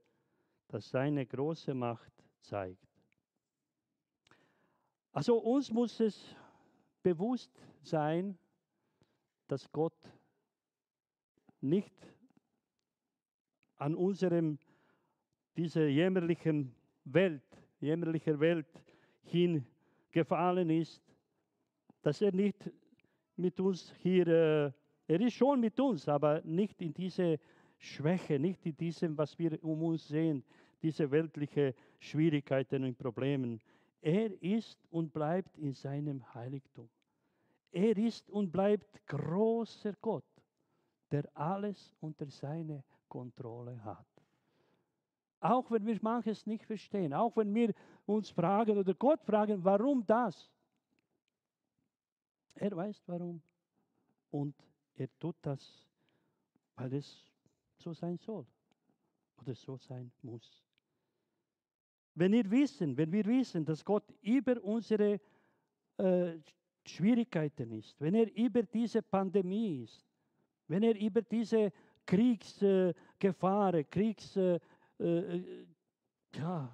das 0.68 0.88
seine 0.90 1.26
große 1.26 1.74
Macht 1.74 2.12
zeigt. 2.40 2.86
Also 5.12 5.38
uns 5.38 5.72
muss 5.72 6.00
es 6.00 6.36
bewusst 7.02 7.50
sein, 7.82 8.38
dass 9.46 9.70
Gott 9.72 9.96
nicht 11.60 11.94
an 13.76 13.94
unserem 13.94 14.58
dieser 15.56 15.86
jämmerlichen 15.86 16.74
Welt, 17.04 17.42
jämmerlicher 17.80 18.38
Welt 18.38 18.68
hingefallen 19.22 20.70
ist, 20.70 21.02
dass 22.02 22.20
er 22.20 22.32
nicht 22.32 22.70
mit 23.36 23.58
uns 23.60 23.92
hier, 24.00 24.26
äh, 24.26 24.72
er 25.08 25.20
ist 25.22 25.34
schon 25.34 25.60
mit 25.60 25.80
uns, 25.80 26.06
aber 26.06 26.42
nicht 26.44 26.80
in 26.82 26.92
diese 26.92 27.40
Schwäche, 27.78 28.38
nicht 28.38 28.64
in 28.66 28.76
diesem, 28.76 29.16
was 29.16 29.38
wir 29.38 29.62
um 29.64 29.82
uns 29.82 30.06
sehen, 30.06 30.44
diese 30.82 31.10
weltlichen 31.10 31.72
Schwierigkeiten 31.98 32.84
und 32.84 32.98
Problemen. 32.98 33.60
Er 34.02 34.30
ist 34.42 34.78
und 34.90 35.12
bleibt 35.12 35.56
in 35.56 35.72
seinem 35.72 36.22
Heiligtum. 36.34 36.90
Er 37.72 37.96
ist 37.96 38.28
und 38.30 38.52
bleibt 38.52 39.06
großer 39.06 39.94
Gott, 40.00 40.24
der 41.10 41.24
alles 41.34 41.94
unter 42.00 42.26
seine 42.26 42.84
Kontrolle 43.08 43.82
hat. 43.82 44.06
Auch 45.40 45.70
wenn 45.70 45.86
wir 45.86 45.98
manches 46.02 46.46
nicht 46.46 46.66
verstehen, 46.66 47.14
auch 47.14 47.34
wenn 47.36 47.54
wir 47.54 47.72
uns 48.04 48.28
fragen 48.28 48.76
oder 48.76 48.92
Gott 48.92 49.24
fragen, 49.24 49.64
warum 49.64 50.04
das? 50.04 50.50
Er 52.56 52.76
weiß 52.76 53.02
warum. 53.06 53.40
Und 54.30 54.54
er 55.00 55.08
tut 55.18 55.36
das, 55.42 55.86
weil 56.76 56.94
es 56.94 57.24
so 57.76 57.92
sein 57.92 58.18
soll 58.18 58.46
oder 59.40 59.54
so 59.54 59.76
sein 59.76 60.10
muss. 60.22 60.64
Wenn 62.14 62.32
wir 62.32 62.50
wissen, 62.50 62.96
wenn 62.96 63.12
wir 63.12 63.24
wissen, 63.24 63.64
dass 63.64 63.84
Gott 63.84 64.12
über 64.22 64.62
unsere 64.62 65.20
äh, 65.98 66.38
Schwierigkeiten 66.84 67.70
ist, 67.72 68.00
wenn 68.00 68.14
er 68.14 68.34
über 68.34 68.62
diese 68.62 69.02
Pandemie 69.02 69.82
ist, 69.84 70.04
wenn 70.66 70.82
er 70.82 70.98
über 70.98 71.22
diese 71.22 71.72
Kriegsgefahren, 72.04 73.88
Kriegs, 73.90 74.36
äh, 74.36 74.58
äh, 74.98 75.66
ja, 76.34 76.72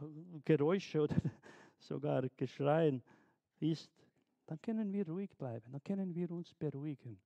oder 0.49 1.17
sogar 1.79 2.29
Geschreien 2.37 3.03
ist, 3.61 3.93
dann 4.47 4.61
können 4.61 4.93
wir 4.93 5.09
ruhig 5.09 5.31
bleiben, 5.37 5.73
dann 5.73 5.83
können 5.83 6.15
wir 6.15 6.31
uns 6.31 6.53
beruhigen. 6.55 7.19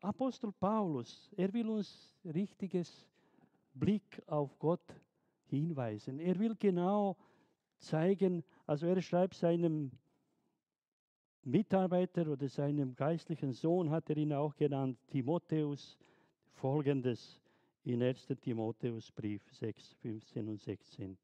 Apostel 0.00 0.52
Paulus, 0.52 1.30
er 1.36 1.52
will 1.52 1.68
uns 1.68 2.10
richtiges 2.24 3.06
Blick 3.74 4.22
auf 4.26 4.58
Gott 4.58 4.94
hinweisen. 5.46 6.18
Er 6.18 6.38
will 6.38 6.54
genau 6.56 7.16
zeigen, 7.78 8.42
also 8.66 8.86
er 8.86 9.00
schreibt 9.02 9.34
seinem 9.34 9.90
Mitarbeiter 11.42 12.28
oder 12.28 12.48
seinem 12.48 12.94
geistlichen 12.94 13.52
Sohn, 13.52 13.90
hat 13.90 14.08
er 14.10 14.16
ihn 14.16 14.32
auch 14.32 14.54
genannt, 14.56 14.98
Timotheus, 15.08 15.98
folgendes 16.52 17.40
in 17.84 18.02
1. 18.02 18.26
Timotheusbrief 18.40 19.42
6, 19.52 19.94
15 20.02 20.48
und 20.48 20.60
16. 20.60 21.18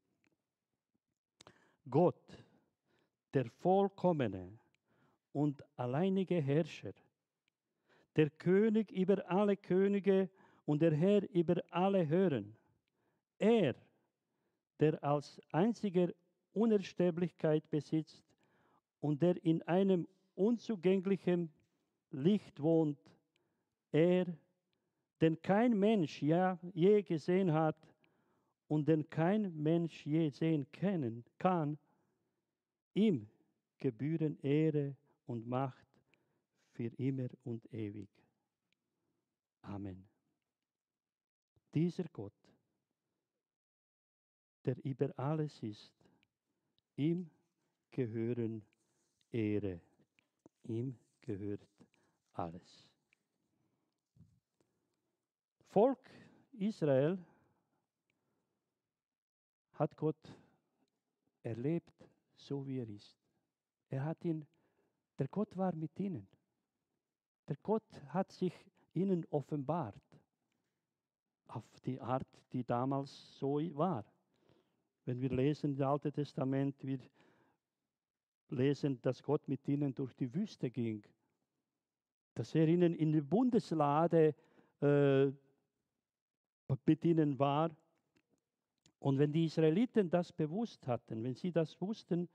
Gott, 1.89 2.37
der 3.33 3.45
vollkommene 3.45 4.57
und 5.31 5.63
alleinige 5.77 6.41
Herrscher, 6.41 6.93
der 8.17 8.31
König 8.31 8.91
über 8.91 9.29
alle 9.29 9.55
Könige 9.55 10.29
und 10.65 10.81
der 10.81 10.93
Herr 10.93 11.29
über 11.29 11.61
alle 11.69 12.07
Hören, 12.07 12.55
er, 13.37 13.75
der 14.79 15.01
als 15.03 15.39
einziger 15.51 16.09
Unersterblichkeit 16.53 17.69
besitzt 17.69 18.23
und 18.99 19.21
der 19.21 19.43
in 19.45 19.61
einem 19.63 20.07
unzugänglichen 20.35 21.51
Licht 22.09 22.59
wohnt, 22.59 22.99
er, 23.91 24.25
den 25.21 25.39
kein 25.41 25.77
Mensch 25.77 26.21
ja, 26.21 26.59
je 26.73 27.03
gesehen 27.03 27.53
hat 27.53 27.77
und 28.67 28.87
den 28.87 29.07
kein 29.09 29.55
Mensch 29.55 30.05
je 30.05 30.29
sehen 30.29 30.65
können, 30.71 31.23
kann, 31.37 31.77
ihm 32.95 33.29
gebühren 33.77 34.39
Ehre 34.41 34.95
und 35.27 35.47
Macht 35.47 35.86
für 36.77 36.93
immer 36.99 37.27
und 37.43 37.73
ewig. 37.73 38.07
Amen. 39.63 40.07
Dieser 41.73 42.03
Gott, 42.13 42.35
der 44.63 44.77
über 44.85 45.11
alles 45.17 45.63
ist, 45.63 45.91
ihm 46.95 47.31
gehören 47.89 48.63
Ehre, 49.31 49.81
ihm 50.65 50.95
gehört 51.19 51.67
alles. 52.33 52.87
Volk 55.69 56.11
Israel 56.53 57.17
hat 59.73 59.97
Gott 59.97 60.31
erlebt, 61.41 62.07
so 62.35 62.67
wie 62.67 62.77
er 62.77 62.89
ist. 62.89 63.17
Er 63.89 64.05
hat 64.05 64.23
ihn, 64.23 64.45
der 65.17 65.27
Gott 65.27 65.57
war 65.57 65.75
mit 65.75 65.99
ihnen. 65.99 66.27
Der 67.47 67.55
Gott 67.63 67.83
hat 68.09 68.31
sich 68.31 68.53
ihnen 68.93 69.25
offenbart 69.29 69.95
auf 71.47 71.63
die 71.85 71.99
Art, 71.99 72.27
die 72.51 72.63
damals 72.63 73.37
so 73.39 73.55
war. 73.75 74.05
Wenn 75.05 75.21
wir 75.21 75.29
lesen 75.29 75.75
das 75.75 75.87
Alte 75.87 76.11
Testament, 76.11 76.83
wir 76.83 76.99
lesen, 78.49 79.01
dass 79.01 79.23
Gott 79.23 79.47
mit 79.47 79.67
ihnen 79.67 79.95
durch 79.95 80.13
die 80.15 80.33
Wüste 80.33 80.69
ging, 80.69 81.05
dass 82.33 82.53
er 82.53 82.67
ihnen 82.67 82.93
in 82.93 83.13
die 83.13 83.21
Bundeslade 83.21 84.35
äh, 84.81 85.31
mit 86.85 87.05
ihnen 87.05 87.39
war. 87.39 87.71
Und 88.99 89.19
wenn 89.19 89.31
die 89.31 89.45
Israeliten 89.45 90.09
das 90.09 90.33
bewusst 90.33 90.85
hatten, 90.87 91.23
wenn 91.23 91.35
sie 91.35 91.51
das 91.51 91.79
wussten, 91.79 92.27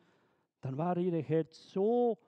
dann 0.60 0.78
war 0.78 0.96
ihr 0.96 1.20
Herz 1.22 1.70
so 1.70 2.18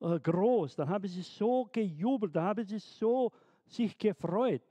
äh, 0.00 0.20
groß, 0.20 0.76
dann 0.76 0.88
haben 0.88 1.08
sie 1.08 1.22
so 1.22 1.68
gejubelt, 1.72 2.34
dann 2.34 2.44
haben 2.44 2.64
sie 2.64 2.78
so 2.78 3.32
sich 3.66 3.96
gefreut. 3.98 4.62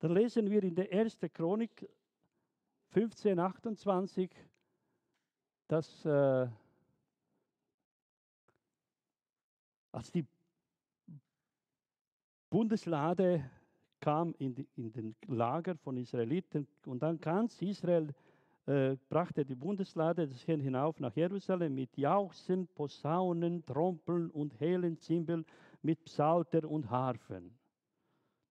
Dann 0.00 0.12
lesen 0.12 0.48
wir 0.50 0.62
in 0.62 0.74
der 0.74 0.90
1. 0.92 1.18
Chronik 1.32 1.88
15, 2.90 3.38
28, 3.38 4.30
dass 5.66 6.04
äh, 6.04 6.48
als 9.92 10.10
die 10.12 10.24
Bundeslade 12.50 13.50
kam 14.00 14.34
in, 14.38 14.54
die, 14.54 14.66
in 14.76 14.92
den 14.92 15.16
Lager 15.26 15.76
von 15.76 15.96
Israeliten 15.96 16.66
und 16.86 17.02
dann 17.02 17.20
ganz 17.20 17.60
Israel 17.60 18.14
äh, 18.68 18.98
brachte 19.08 19.46
die 19.46 19.54
Bundeslade 19.54 20.28
das 20.28 20.46
Herrn 20.46 20.60
hinauf 20.60 21.00
nach 21.00 21.16
Jerusalem 21.16 21.74
mit 21.74 21.96
Jauchzen, 21.96 22.68
Posaunen, 22.68 23.64
Trompeln 23.64 24.30
und 24.30 24.60
hellen 24.60 24.98
Zimbeln, 24.98 25.46
mit 25.80 26.04
Psalter 26.04 26.68
und 26.68 26.90
Harfen. 26.90 27.56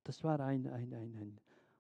Das 0.04 0.24
war 0.24 0.40
ein, 0.40 0.66
ein, 0.68 0.92
ein, 0.92 1.16
ein, 1.18 1.40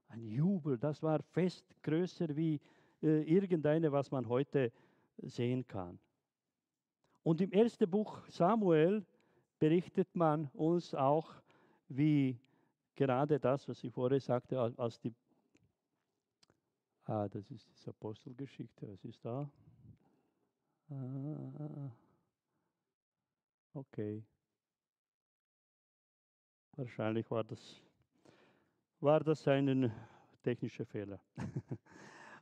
ein 0.09 0.23
Jubel, 0.23 0.77
das 0.77 1.01
war 1.01 1.23
fest 1.23 1.65
größer 1.81 2.35
wie 2.35 2.59
äh, 3.01 3.23
irgendeine, 3.23 3.91
was 3.91 4.11
man 4.11 4.29
heute 4.29 4.71
sehen 5.17 5.65
kann. 5.65 5.97
Und 7.23 7.41
im 7.41 7.51
ersten 7.51 7.89
Buch 7.89 8.19
Samuel 8.27 9.03
berichtet 9.57 10.09
man 10.13 10.47
uns 10.53 10.93
auch, 10.93 11.33
wie 11.89 12.37
gerade 12.95 13.39
das, 13.39 13.67
was 13.67 13.83
ich 13.83 13.91
vorher 13.91 14.19
sagte, 14.19 14.59
als 14.77 14.99
die, 14.99 15.11
ah, 17.07 17.27
das 17.27 17.49
ist 17.51 17.67
die 17.85 17.89
Apostelgeschichte, 17.89 18.87
was 18.87 19.03
ist 19.03 19.23
da? 19.23 19.49
Ah, 20.89 21.91
okay. 23.73 24.23
Wahrscheinlich 26.75 27.29
war 27.31 27.43
das, 27.43 27.81
war 28.99 29.19
das 29.21 29.47
ein 29.47 29.91
technischer 30.43 30.85
Fehler. 30.85 31.19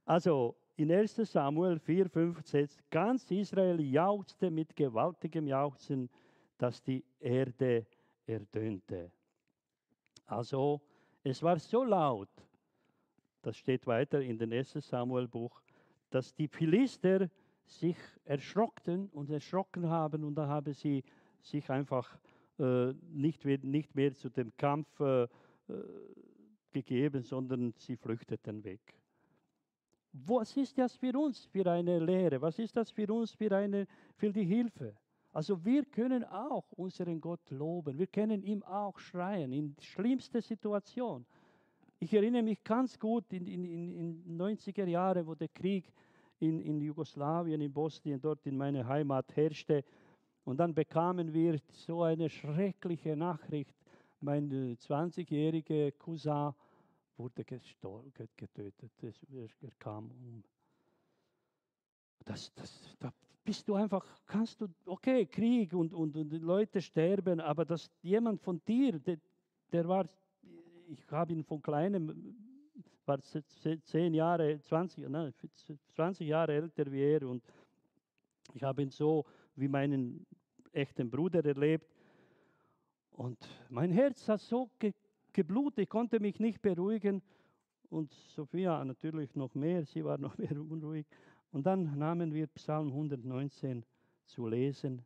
also 0.06 0.56
in 0.76 0.92
1 0.92 1.16
Samuel 1.16 1.80
4, 1.80 2.10
5 2.10 2.46
setzt 2.46 2.90
ganz 2.92 3.32
Israel 3.32 3.80
jauchzte 3.80 4.52
mit 4.52 4.76
gewaltigem 4.76 5.48
Jauchzen, 5.48 6.10
dass 6.58 6.84
die 6.84 7.04
Erde 7.20 7.86
erdönte. 8.26 9.12
Also 10.26 10.82
es 11.24 11.42
war 11.42 11.60
so 11.60 11.84
laut, 11.84 12.30
das 13.46 13.58
steht 13.58 13.86
weiter 13.86 14.22
in 14.22 14.38
den 14.38 14.52
1 14.52 14.74
Samuel 14.74 15.28
Buch, 15.28 15.62
dass 16.10 16.34
die 16.34 16.48
Philister 16.48 17.30
sich 17.66 17.98
erschrocken 18.26 19.10
und 19.10 19.30
erschrocken 19.30 19.90
haben 19.90 20.24
und 20.24 20.36
da 20.36 20.48
haben 20.48 20.74
sie 20.74 21.04
sich 21.42 21.70
einfach 21.70 22.18
äh, 22.58 22.94
nicht, 23.12 23.46
mehr, 23.46 23.60
nicht 23.60 23.94
mehr 23.96 24.14
zu 24.14 24.30
dem 24.30 24.56
Kampf 24.58 25.00
äh, 25.00 25.24
äh, 25.24 25.28
gegeben, 26.72 27.24
sondern 27.24 27.74
sie 27.78 27.96
flüchteten 27.98 28.64
weg. 28.64 28.82
Was 30.12 30.56
ist 30.58 30.78
das 30.78 30.96
für 30.96 31.18
uns 31.18 31.46
für 31.46 31.70
eine 31.70 32.00
Lehre? 32.00 32.42
Was 32.42 32.58
ist 32.58 32.76
das 32.76 32.90
für 32.90 33.12
uns 33.14 33.32
für, 33.34 33.52
eine, 33.52 33.86
für 34.16 34.32
die 34.32 34.46
Hilfe? 34.46 34.96
Also 35.34 35.64
wir 35.66 35.86
können 35.86 36.24
auch 36.24 36.72
unseren 36.72 37.20
Gott 37.20 37.50
loben. 37.52 37.98
Wir 38.00 38.08
können 38.08 38.42
ihm 38.42 38.64
auch 38.64 38.98
schreien 38.98 39.52
in 39.52 39.76
schlimmster 39.82 40.42
Situation. 40.42 41.26
Ich 42.00 42.14
erinnere 42.14 42.44
mich 42.44 42.64
ganz 42.64 43.00
gut 43.00 43.32
in, 43.32 43.48
in 43.48 44.38
90er 44.38 44.86
Jahren, 44.86 45.26
wo 45.26 45.36
der 45.36 45.48
Krieg 45.48 45.92
in, 46.40 46.60
in 46.60 46.82
Jugoslawien, 46.82 47.62
in 47.62 47.72
Bosnien, 47.72 48.20
dort 48.20 48.46
in 48.46 48.58
meiner 48.58 48.86
Heimat 48.86 49.36
herrschte. 49.36 49.84
Und 50.44 50.58
dann 50.58 50.74
bekamen 50.74 51.34
wir 51.34 51.60
so 51.72 52.04
eine 52.04 52.30
schreckliche 52.30 53.16
Nachricht. 53.16 53.74
Mein 54.20 54.50
20-jähriger 54.78 55.92
Cousin 55.94 56.54
wurde 57.18 57.44
getötet. 57.46 58.92
Er 59.62 59.72
kam 59.80 60.12
um. 60.12 60.44
Das, 62.26 62.54
das, 62.56 62.96
da 63.00 63.14
bist 63.44 63.68
du 63.68 63.76
einfach, 63.76 64.04
kannst 64.26 64.60
du, 64.60 64.68
okay, 64.86 65.26
Krieg 65.28 65.74
und, 65.74 65.94
und, 65.94 66.18
und 66.18 66.32
Leute 66.42 66.82
sterben, 66.82 67.40
aber 67.40 67.64
dass 67.64 67.92
jemand 68.02 68.42
von 68.42 68.60
dir, 68.66 69.00
der, 69.00 69.18
der 69.72 69.88
war, 69.88 70.10
ich 70.88 71.12
habe 71.12 71.34
ihn 71.34 71.44
von 71.44 71.62
kleinem, 71.62 72.36
war 73.06 73.20
zehn 73.22 74.14
Jahre, 74.14 74.60
20, 74.60 75.08
nein, 75.10 75.34
20 75.96 76.28
Jahre 76.28 76.54
älter 76.54 76.92
wie 76.92 77.02
er 77.02 77.28
und 77.28 77.44
ich 78.54 78.64
habe 78.64 78.82
ihn 78.82 78.90
so 78.90 79.26
wie 79.56 79.68
meinen 79.68 80.26
echten 80.72 81.10
Bruder 81.10 81.44
erlebt. 81.44 81.94
Und 83.12 83.38
mein 83.70 83.92
Herz 83.92 84.28
hat 84.28 84.42
so 84.42 84.70
ge 84.80 84.94
geblutet, 85.34 85.80
ich 85.80 85.90
konnte 85.90 86.20
mich 86.20 86.40
nicht 86.40 86.62
beruhigen. 86.62 87.22
Und 87.90 88.14
Sophia 88.14 88.84
natürlich 88.86 89.36
noch 89.36 89.54
mehr, 89.54 89.86
sie 89.86 90.04
war 90.04 90.18
noch 90.18 90.38
mehr 90.38 90.54
unruhig. 90.54 91.06
Und 91.52 91.66
dann 91.66 91.98
nahmen 91.98 92.34
wir 92.34 92.48
Psalm 92.48 92.88
119 92.88 93.86
zu 94.26 94.48
lesen. 94.48 95.04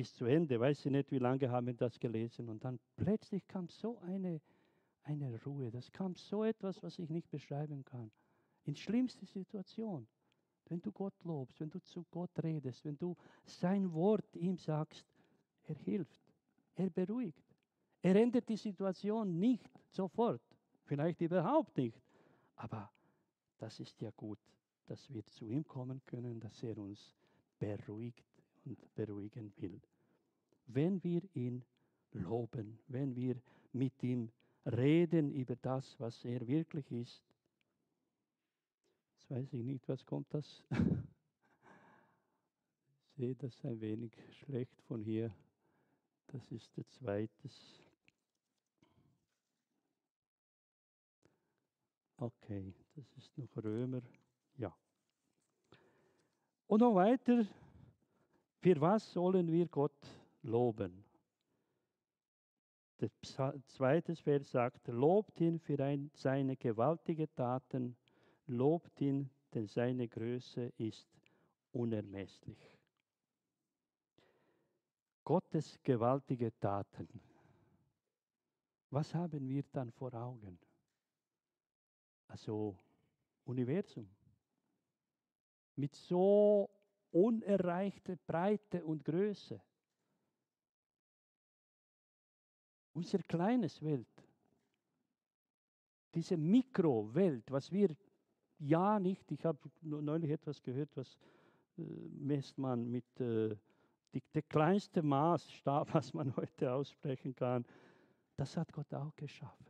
Bis 0.00 0.14
zu 0.14 0.24
Ende, 0.24 0.58
weiß 0.58 0.86
ich 0.86 0.90
nicht, 0.90 1.12
wie 1.12 1.18
lange 1.18 1.50
haben 1.50 1.66
wir 1.66 1.74
das 1.74 2.00
gelesen. 2.00 2.48
Und 2.48 2.64
dann 2.64 2.80
plötzlich 2.96 3.46
kam 3.46 3.68
so 3.68 3.98
eine, 3.98 4.40
eine 5.02 5.38
Ruhe, 5.44 5.70
das 5.70 5.92
kam 5.92 6.14
so 6.14 6.42
etwas, 6.42 6.82
was 6.82 6.98
ich 6.98 7.10
nicht 7.10 7.30
beschreiben 7.30 7.84
kann. 7.84 8.10
In 8.64 8.74
schlimmster 8.74 9.26
Situation, 9.26 10.08
wenn 10.70 10.80
du 10.80 10.90
Gott 10.90 11.12
lobst, 11.22 11.60
wenn 11.60 11.68
du 11.68 11.80
zu 11.80 12.06
Gott 12.10 12.30
redest, 12.42 12.82
wenn 12.86 12.96
du 12.96 13.14
sein 13.44 13.92
Wort 13.92 14.34
ihm 14.36 14.56
sagst, 14.56 15.04
er 15.64 15.74
hilft, 15.74 16.22
er 16.76 16.88
beruhigt. 16.88 17.44
Er 18.00 18.16
ändert 18.16 18.48
die 18.48 18.56
Situation 18.56 19.38
nicht 19.38 19.68
sofort, 19.90 20.40
vielleicht 20.84 21.20
überhaupt 21.20 21.76
nicht. 21.76 22.00
Aber 22.56 22.90
das 23.58 23.78
ist 23.80 24.00
ja 24.00 24.10
gut, 24.12 24.38
dass 24.86 25.12
wir 25.12 25.26
zu 25.26 25.44
ihm 25.44 25.66
kommen 25.66 26.00
können, 26.06 26.40
dass 26.40 26.62
er 26.62 26.78
uns 26.78 27.14
beruhigt 27.58 28.24
und 28.64 28.94
beruhigen 28.94 29.52
will. 29.58 29.80
Wenn 30.66 31.02
wir 31.02 31.22
ihn 31.34 31.64
loben, 32.12 32.78
wenn 32.88 33.14
wir 33.14 33.40
mit 33.72 34.02
ihm 34.02 34.30
reden 34.66 35.32
über 35.32 35.56
das, 35.56 35.98
was 35.98 36.24
er 36.24 36.46
wirklich 36.46 36.90
ist. 36.90 37.22
Jetzt 39.12 39.30
weiß 39.30 39.52
ich 39.52 39.62
nicht, 39.62 39.88
was 39.88 40.04
kommt 40.04 40.32
das? 40.32 40.62
ich 43.04 43.16
sehe 43.16 43.34
das 43.34 43.64
ein 43.64 43.80
wenig 43.80 44.12
schlecht 44.32 44.80
von 44.82 45.02
hier. 45.02 45.34
Das 46.28 46.50
ist 46.52 46.76
der 46.76 46.86
zweite. 46.88 47.50
Okay, 52.16 52.74
das 52.94 53.06
ist 53.16 53.36
noch 53.38 53.56
Römer. 53.64 54.02
Ja. 54.56 54.76
Und 56.66 56.80
noch 56.80 56.94
weiter. 56.94 57.46
Für 58.60 58.80
was 58.80 59.10
sollen 59.12 59.50
wir 59.50 59.66
Gott 59.66 60.19
loben? 60.42 61.04
Der 63.00 63.10
zweite 63.66 64.14
Vers 64.14 64.50
sagt, 64.50 64.88
lobt 64.88 65.40
ihn 65.40 65.58
für 65.58 65.82
ein, 65.82 66.10
seine 66.14 66.56
gewaltigen 66.56 67.34
Taten, 67.34 67.96
lobt 68.46 69.00
ihn, 69.00 69.30
denn 69.54 69.66
seine 69.66 70.06
Größe 70.06 70.72
ist 70.76 71.08
unermesslich. 71.72 72.58
Gottes 75.24 75.78
gewaltige 75.82 76.58
Taten. 76.58 77.08
Was 78.90 79.14
haben 79.14 79.48
wir 79.48 79.62
dann 79.72 79.92
vor 79.92 80.12
Augen? 80.12 80.58
Also 82.26 82.76
Universum. 83.44 84.08
Mit 85.76 85.94
so 85.94 86.68
unerreichter 87.12 88.16
Breite 88.16 88.84
und 88.84 89.04
Größe. 89.04 89.60
Unsere 93.00 93.22
kleines 93.22 93.80
Welt. 93.80 94.06
Diese 96.14 96.36
Mikrowelt, 96.36 97.50
was 97.50 97.72
wir 97.72 97.96
ja 98.58 99.00
nicht, 99.00 99.32
ich 99.32 99.42
habe 99.42 99.58
neulich 99.80 100.30
etwas 100.30 100.62
gehört, 100.62 100.94
was 100.98 101.16
äh, 101.78 101.82
messt 102.10 102.58
man 102.58 102.90
mit 102.90 103.06
äh, 103.18 103.56
die, 104.12 104.22
der 104.34 104.42
kleinste 104.42 105.02
Maßstab, 105.02 105.94
was 105.94 106.12
man 106.12 106.36
heute 106.36 106.74
aussprechen 106.74 107.34
kann, 107.34 107.64
das 108.36 108.54
hat 108.58 108.70
Gott 108.70 108.92
auch 108.92 109.16
geschaffen. 109.16 109.66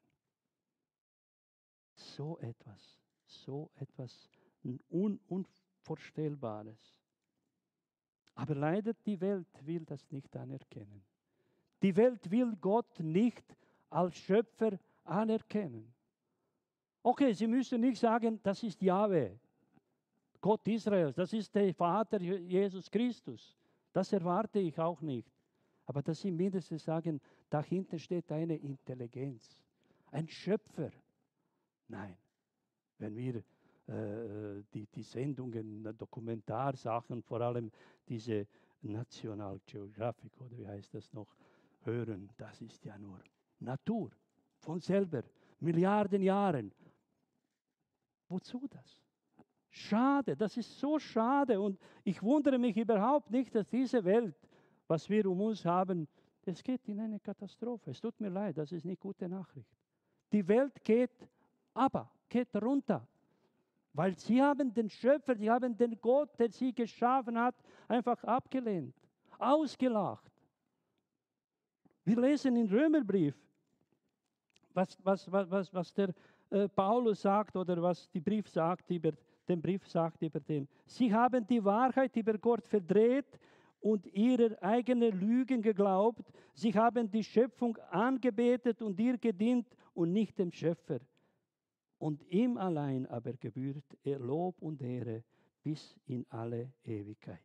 So 1.94 2.36
etwas, 2.40 2.98
so 3.26 3.70
etwas 3.76 4.28
Un 4.90 5.20
Unvorstellbares. 5.28 6.96
Aber 8.34 8.56
leider 8.56 8.92
die 8.92 9.20
Welt 9.20 9.46
will 9.64 9.84
das 9.84 10.10
nicht 10.10 10.36
anerkennen. 10.36 11.04
Die 11.82 11.94
Welt 11.96 12.30
will 12.30 12.56
Gott 12.60 13.00
nicht 13.00 13.44
als 13.88 14.16
Schöpfer 14.16 14.78
anerkennen. 15.04 15.92
Okay, 17.02 17.32
Sie 17.32 17.46
müssen 17.46 17.80
nicht 17.80 17.98
sagen, 17.98 18.38
das 18.42 18.62
ist 18.62 18.82
Jahwe, 18.82 19.38
Gott 20.40 20.66
Israels, 20.68 21.16
das 21.16 21.32
ist 21.32 21.54
der 21.54 21.72
Vater 21.74 22.20
Jesus 22.20 22.90
Christus. 22.90 23.56
Das 23.92 24.12
erwarte 24.12 24.58
ich 24.58 24.78
auch 24.78 25.00
nicht. 25.00 25.30
Aber 25.86 26.02
dass 26.02 26.20
Sie 26.20 26.30
mindestens 26.30 26.84
sagen, 26.84 27.20
dahinter 27.48 27.98
steht 27.98 28.30
eine 28.30 28.56
Intelligenz, 28.56 29.60
ein 30.12 30.28
Schöpfer. 30.28 30.90
Nein, 31.88 32.16
wenn 32.98 33.16
wir 33.16 33.42
äh, 33.88 34.62
die, 34.72 34.86
die 34.86 35.02
Sendungen, 35.02 35.96
Dokumentarsachen, 35.96 37.22
vor 37.22 37.40
allem 37.40 37.72
diese 38.08 38.46
National 38.82 39.60
Geographic 39.66 40.40
oder 40.40 40.56
wie 40.56 40.66
heißt 40.66 40.94
das 40.94 41.12
noch, 41.12 41.34
hören, 41.84 42.30
das 42.36 42.60
ist 42.60 42.84
ja 42.84 42.98
nur 42.98 43.20
Natur 43.58 44.10
von 44.58 44.80
selber, 44.80 45.22
Milliarden 45.60 46.22
Jahren. 46.22 46.72
Wozu 48.28 48.66
das? 48.68 49.02
Schade, 49.68 50.36
das 50.36 50.56
ist 50.56 50.78
so 50.78 50.98
schade 50.98 51.60
und 51.60 51.78
ich 52.02 52.22
wundere 52.22 52.58
mich 52.58 52.76
überhaupt 52.76 53.30
nicht, 53.30 53.54
dass 53.54 53.68
diese 53.68 54.04
Welt, 54.04 54.34
was 54.88 55.08
wir 55.08 55.26
um 55.26 55.40
uns 55.40 55.64
haben, 55.64 56.08
es 56.44 56.62
geht 56.62 56.88
in 56.88 56.98
eine 57.00 57.20
Katastrophe. 57.20 57.90
Es 57.90 58.00
tut 58.00 58.18
mir 58.20 58.30
leid, 58.30 58.58
das 58.58 58.72
ist 58.72 58.84
nicht 58.84 59.00
gute 59.00 59.28
Nachricht. 59.28 59.70
Die 60.32 60.46
Welt 60.48 60.82
geht 60.82 61.28
aber, 61.74 62.10
geht 62.28 62.54
runter, 62.56 63.06
weil 63.92 64.16
sie 64.18 64.40
haben 64.40 64.72
den 64.72 64.88
Schöpfer, 64.88 65.36
sie 65.36 65.50
haben 65.50 65.76
den 65.76 66.00
Gott, 66.00 66.38
der 66.38 66.50
sie 66.50 66.72
geschaffen 66.72 67.38
hat, 67.38 67.56
einfach 67.88 68.22
abgelehnt, 68.24 68.94
ausgelacht. 69.38 70.29
Wir 72.10 72.20
lesen 72.20 72.56
im 72.56 72.66
Römerbrief, 72.66 73.36
was, 74.74 74.98
was, 75.04 75.30
was, 75.30 75.72
was 75.72 75.94
der 75.94 76.12
äh, 76.50 76.68
Paulus 76.68 77.20
sagt 77.20 77.54
oder 77.54 77.80
was 77.80 78.10
die 78.10 78.18
Brief 78.18 78.48
sagt 78.48 78.90
über 78.90 79.12
den 79.46 79.62
Brief 79.62 79.86
sagt 79.86 80.20
über 80.20 80.40
den. 80.40 80.66
Sie 80.86 81.14
haben 81.14 81.46
die 81.46 81.64
Wahrheit 81.64 82.16
über 82.16 82.36
Gott 82.36 82.66
verdreht 82.66 83.38
und 83.80 84.06
ihrer 84.06 84.60
eigenen 84.60 85.20
Lügen 85.20 85.62
geglaubt. 85.62 86.32
Sie 86.52 86.74
haben 86.74 87.08
die 87.08 87.22
Schöpfung 87.22 87.76
angebetet 87.90 88.82
und 88.82 88.98
ihr 88.98 89.16
gedient 89.16 89.68
und 89.94 90.12
nicht 90.12 90.36
dem 90.36 90.50
Schöpfer. 90.50 90.98
Und 91.98 92.24
ihm 92.28 92.56
allein 92.56 93.06
aber 93.06 93.34
gebührt 93.34 93.84
er 94.02 94.18
Lob 94.18 94.60
und 94.60 94.82
Ehre 94.82 95.22
bis 95.62 95.96
in 96.06 96.26
alle 96.28 96.72
Ewigkeit. 96.82 97.38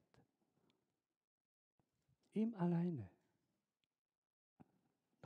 Ihm 2.34 2.56
alleine. 2.56 3.15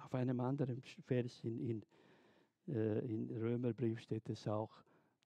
Auf 0.10 0.16
einem 0.16 0.40
anderen 0.40 0.82
Vers 0.82 1.44
in, 1.44 1.60
in, 1.60 1.86
äh, 2.74 2.98
in 3.02 3.30
Römerbrief 3.30 4.00
steht 4.00 4.28
es 4.28 4.48
auch, 4.48 4.72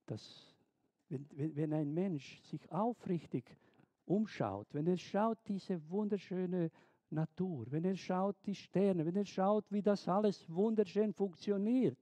dass 0.06 0.54
wenn, 1.08 1.56
wenn, 1.56 1.72
ein 1.72 1.93
Mensch 1.93 2.41
sich 2.41 2.69
aufrichtig 2.69 3.46
umschaut, 4.04 4.67
wenn 4.74 4.86
er 4.88 4.98
schaut 4.98 5.38
diese 5.48 5.80
wunderschöne 5.89 6.69
Natur, 7.12 7.65
wenn 7.69 7.86
er 7.86 7.96
schaut 7.96 8.36
die 8.46 8.56
Sterne, 8.56 9.06
wenn 9.06 9.15
er 9.15 9.26
schaut, 9.26 9.63
wie 9.72 9.82
das 9.82 10.06
alles 10.10 10.46
wunderschön 10.50 11.13
funktioniert, 11.13 11.98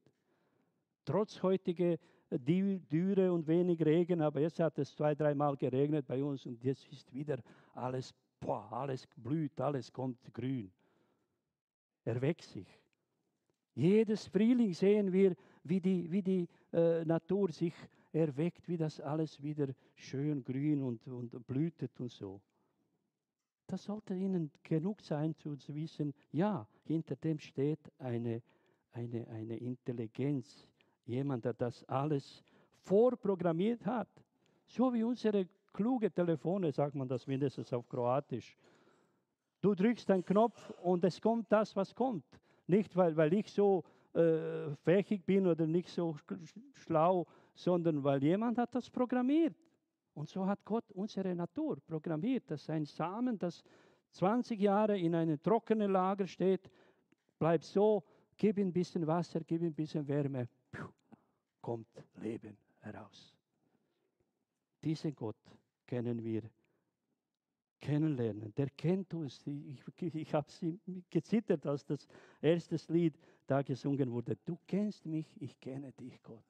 trotz 1.06 1.44
heutiger 1.44 1.98
Dürre 2.32 3.32
und 3.32 3.46
wenig 3.46 3.86
Regen, 3.86 4.22
aber 4.22 4.42
jetzt 4.42 4.60
hat 4.60 4.80
es 4.80 4.96
zwei, 4.96 5.14
dreimal 5.14 5.56
geregnet 5.56 6.08
bei 6.08 6.24
uns 6.24 6.48
und 6.48 6.64
jetzt 6.64 6.92
ist 6.92 7.14
wieder 7.14 7.44
alles, 7.76 8.12
boah, 8.40 8.74
alles 8.74 9.06
blüht, 9.18 9.62
alles 9.62 9.94
kommt 9.94 10.34
grün. 10.34 10.72
Erweckt 12.04 12.44
sich. 12.44 12.68
Jedes 13.74 14.28
Frühling 14.28 14.74
sehen 14.74 15.12
wir, 15.12 15.36
wie 15.64 15.80
die, 15.80 16.12
wie 16.12 16.22
die 16.22 16.48
äh, 16.74 17.06
Natur 17.06 17.52
sich 17.52 17.74
erweckt, 18.12 18.68
wie 18.68 18.78
das 18.78 19.00
alles 19.00 19.42
wieder 19.42 19.68
schön 19.96 20.44
grün 20.44 20.84
und, 20.84 21.08
und 21.08 21.48
blühtet 21.48 22.00
und 22.00 22.12
so. 22.12 22.42
Das 23.68 23.84
sollte 23.84 24.14
Ihnen 24.14 24.52
genug 24.64 25.02
sein, 25.02 25.34
zu 25.36 25.56
wissen, 25.70 26.14
ja, 26.32 26.68
hinter 26.84 27.16
dem 27.16 27.40
steht 27.40 27.80
eine, 28.00 28.42
eine, 28.92 29.28
eine 29.30 29.56
Intelligenz, 29.56 30.68
jemand, 31.06 31.46
der 31.46 31.54
das 31.54 31.86
alles 31.86 32.44
vorprogrammiert 32.82 33.86
hat. 33.86 34.10
So 34.66 34.94
wie 34.94 35.04
unsere 35.04 35.48
kluge 35.72 36.12
Telefone, 36.12 36.72
sagt 36.72 36.96
man 36.96 37.08
das 37.08 37.28
mindestens 37.28 37.72
auf 37.72 37.88
Kroatisch. 37.88 38.58
Du 39.62 39.76
drückst 39.76 40.10
einen 40.10 40.26
Knopf 40.26 40.72
und 40.82 41.04
es 41.04 41.22
kommt 41.22 41.52
das, 41.52 41.76
was 41.76 41.94
kommt. 41.94 42.26
Nicht, 42.68 42.96
weil, 42.96 43.16
weil 43.16 43.34
ich 43.34 43.52
so 43.52 43.84
äh, 44.14 44.76
fähig 44.84 45.24
bin 45.26 45.46
oder 45.46 45.68
nicht 45.68 45.90
so 45.90 46.16
schlau, 46.74 47.28
sondern 47.54 48.04
weil 48.04 48.24
jemand 48.24 48.58
hat 48.58 48.74
das 48.74 48.90
programmiert. 48.90 49.56
Und 50.14 50.30
so 50.30 50.46
hat 50.46 50.66
Gott 50.66 50.92
unsere 50.92 51.36
Natur 51.36 51.78
programmiert, 51.88 52.50
dass 52.50 52.70
ein 52.70 52.86
Samen, 52.86 53.38
das 53.38 53.64
20 54.12 54.60
Jahre 54.60 54.98
in 54.98 55.16
einem 55.16 55.42
trockenen 55.42 55.92
Lager 55.92 56.28
steht, 56.28 56.70
bleibt 57.40 57.64
so, 57.64 58.04
gib 58.36 58.58
ihm 58.58 58.68
ein 58.68 58.74
bisschen 58.74 59.06
Wasser, 59.08 59.42
gib 59.42 59.62
ihm 59.62 59.68
ein 59.68 59.74
bisschen 59.74 60.08
Wärme, 60.08 60.50
kommt 61.62 61.88
Leben 62.16 62.58
heraus. 62.80 63.36
Diesen 64.84 65.16
Gott 65.16 65.38
kennen 65.86 66.24
wir 66.24 66.42
kennenlernen. 67.82 68.54
Der 68.56 68.70
kennt 68.70 69.14
uns. 69.14 69.42
Ich, 69.46 70.16
ich, 70.16 70.34
habe 70.34 70.50
sie 70.50 70.80
gezittert, 71.10 71.66
als 71.66 71.84
das 71.86 72.08
erste 72.42 72.78
Lied 72.94 73.18
da 73.48 73.62
gesungen 73.62 74.12
wurde. 74.12 74.38
Du 74.46 74.58
kennst 74.68 75.06
mich, 75.06 75.28
ich 75.42 75.60
kenne 75.60 75.92
dich, 75.92 76.22
Gott. 76.24 76.44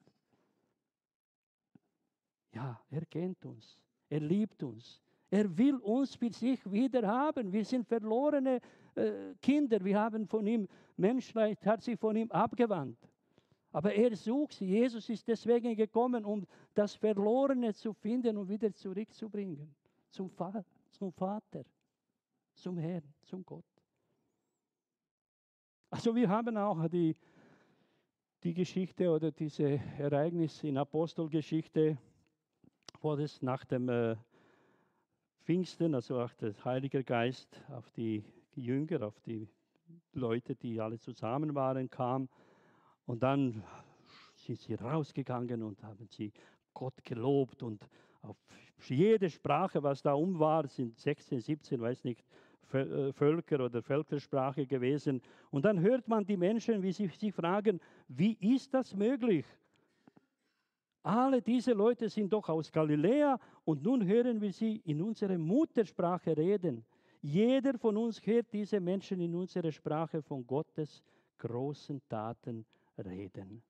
Ja, 2.52 2.80
er 2.90 3.06
kennt 3.06 3.44
uns. 3.46 3.78
Er 4.08 4.20
liebt 4.20 4.62
uns. 4.62 5.00
Er 5.30 5.56
will 5.56 5.76
uns 5.76 6.14
für 6.14 6.30
sich 6.30 6.60
wieder 6.70 7.08
haben. 7.08 7.50
Wir 7.50 7.64
sind 7.64 7.88
verlorene 7.88 8.60
äh, 8.94 9.34
Kinder, 9.40 9.82
wir 9.82 9.98
haben 9.98 10.26
von 10.26 10.46
ihm, 10.46 10.68
Menschheit 10.98 11.64
hat 11.64 11.82
sich 11.82 11.98
von 11.98 12.14
ihm 12.14 12.30
abgewandt. 12.30 12.98
Aber 13.72 13.94
er 13.94 14.14
sucht 14.14 14.52
sie. 14.52 14.66
Jesus 14.66 15.08
ist 15.08 15.26
deswegen 15.26 15.74
gekommen, 15.74 16.26
um 16.26 16.46
das 16.74 16.94
Verlorene 16.94 17.72
zu 17.72 17.94
finden 17.94 18.36
und 18.36 18.50
wieder 18.50 18.74
zurückzubringen. 18.74 19.74
Zum, 20.10 20.28
Vater, 20.28 20.62
zum 20.92 21.12
Vater, 21.12 21.64
zum 22.54 22.78
Herrn, 22.78 23.12
zum 23.22 23.44
Gott. 23.44 23.64
Also 25.90 26.14
wir 26.14 26.28
haben 26.28 26.56
auch 26.56 26.88
die, 26.88 27.16
die 28.42 28.54
Geschichte 28.54 29.10
oder 29.10 29.30
diese 29.30 29.80
Ereignisse 29.98 30.68
in 30.68 30.78
Apostelgeschichte, 30.78 31.98
wo 33.00 33.14
es 33.14 33.42
nach 33.42 33.64
dem 33.64 33.88
äh, 33.88 34.16
Pfingsten, 35.42 35.94
also 35.94 36.20
auch 36.20 36.32
der 36.34 36.54
Heilige 36.64 37.02
Geist 37.04 37.60
auf 37.70 37.90
die 37.90 38.24
Jünger, 38.54 39.02
auf 39.06 39.20
die 39.20 39.48
Leute, 40.12 40.54
die 40.54 40.80
alle 40.80 40.98
zusammen 40.98 41.54
waren, 41.54 41.90
kam. 41.90 42.28
Und 43.06 43.22
dann 43.22 43.62
sind 44.34 44.58
sie 44.60 44.74
rausgegangen 44.74 45.62
und 45.62 45.82
haben 45.82 46.08
sie 46.08 46.32
Gott 46.72 47.04
gelobt 47.04 47.62
und 47.62 47.86
auf 48.22 48.36
jede 48.88 49.30
Sprache, 49.30 49.82
was 49.82 50.02
da 50.02 50.14
um 50.14 50.38
war, 50.38 50.66
sind 50.66 50.98
16, 50.98 51.40
17, 51.40 51.80
weiß 51.80 52.04
nicht, 52.04 52.24
äh, 52.72 53.12
Völker 53.12 53.64
oder 53.64 53.82
Völkersprache 53.82 54.66
gewesen. 54.66 55.20
Und 55.50 55.64
dann 55.64 55.80
hört 55.80 56.08
man 56.08 56.24
die 56.24 56.36
Menschen, 56.36 56.82
wie 56.82 56.92
sie 56.92 57.06
sich 57.08 57.34
fragen, 57.34 57.80
wie 58.08 58.32
ist 58.54 58.72
das 58.72 58.94
möglich? 58.94 59.44
Alle 61.02 61.42
diese 61.42 61.72
Leute 61.72 62.08
sind 62.08 62.32
doch 62.32 62.48
aus 62.48 62.70
Galiläa 62.70 63.38
und 63.64 63.82
nun 63.82 64.06
hören 64.06 64.40
wir 64.40 64.52
sie 64.52 64.76
in 64.84 65.02
unserer 65.02 65.36
Muttersprache 65.36 66.36
reden. 66.36 66.84
Jeder 67.20 67.76
von 67.78 67.96
uns 67.96 68.24
hört 68.24 68.52
diese 68.52 68.80
Menschen 68.80 69.20
in 69.20 69.34
unserer 69.34 69.72
Sprache 69.72 70.22
von 70.22 70.46
Gottes 70.46 71.02
großen 71.38 72.00
Taten 72.08 72.64
reden. 72.98 73.62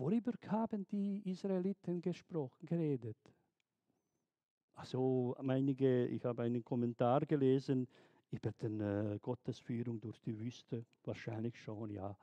Worüber 0.00 0.32
haben 0.48 0.86
die 0.86 1.20
Israeliten 1.30 2.00
gesprochen, 2.00 2.64
geredet? 2.64 3.18
Also 4.72 5.36
einige, 5.46 6.06
ich 6.06 6.24
habe 6.24 6.42
einen 6.42 6.64
Kommentar 6.64 7.26
gelesen 7.26 7.86
über 8.30 8.50
die 8.50 8.64
äh, 8.64 9.18
Gottesführung 9.18 10.00
durch 10.00 10.18
die 10.22 10.38
Wüste. 10.38 10.86
Wahrscheinlich 11.04 11.54
schon, 11.60 11.90
ja. 11.90 12.16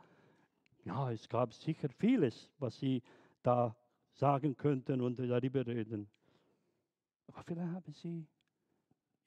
Ja, 0.85 1.11
es 1.11 1.29
gab 1.29 1.53
sicher 1.53 1.89
vieles, 1.89 2.49
was 2.57 2.79
sie 2.79 3.03
da 3.43 3.75
sagen 4.11 4.57
könnten 4.57 4.99
und 4.99 5.19
darüber 5.19 5.67
reden. 5.67 6.09
Aber 7.27 7.43
vielleicht 7.43 7.71
haben 7.71 7.93
sie 7.93 8.25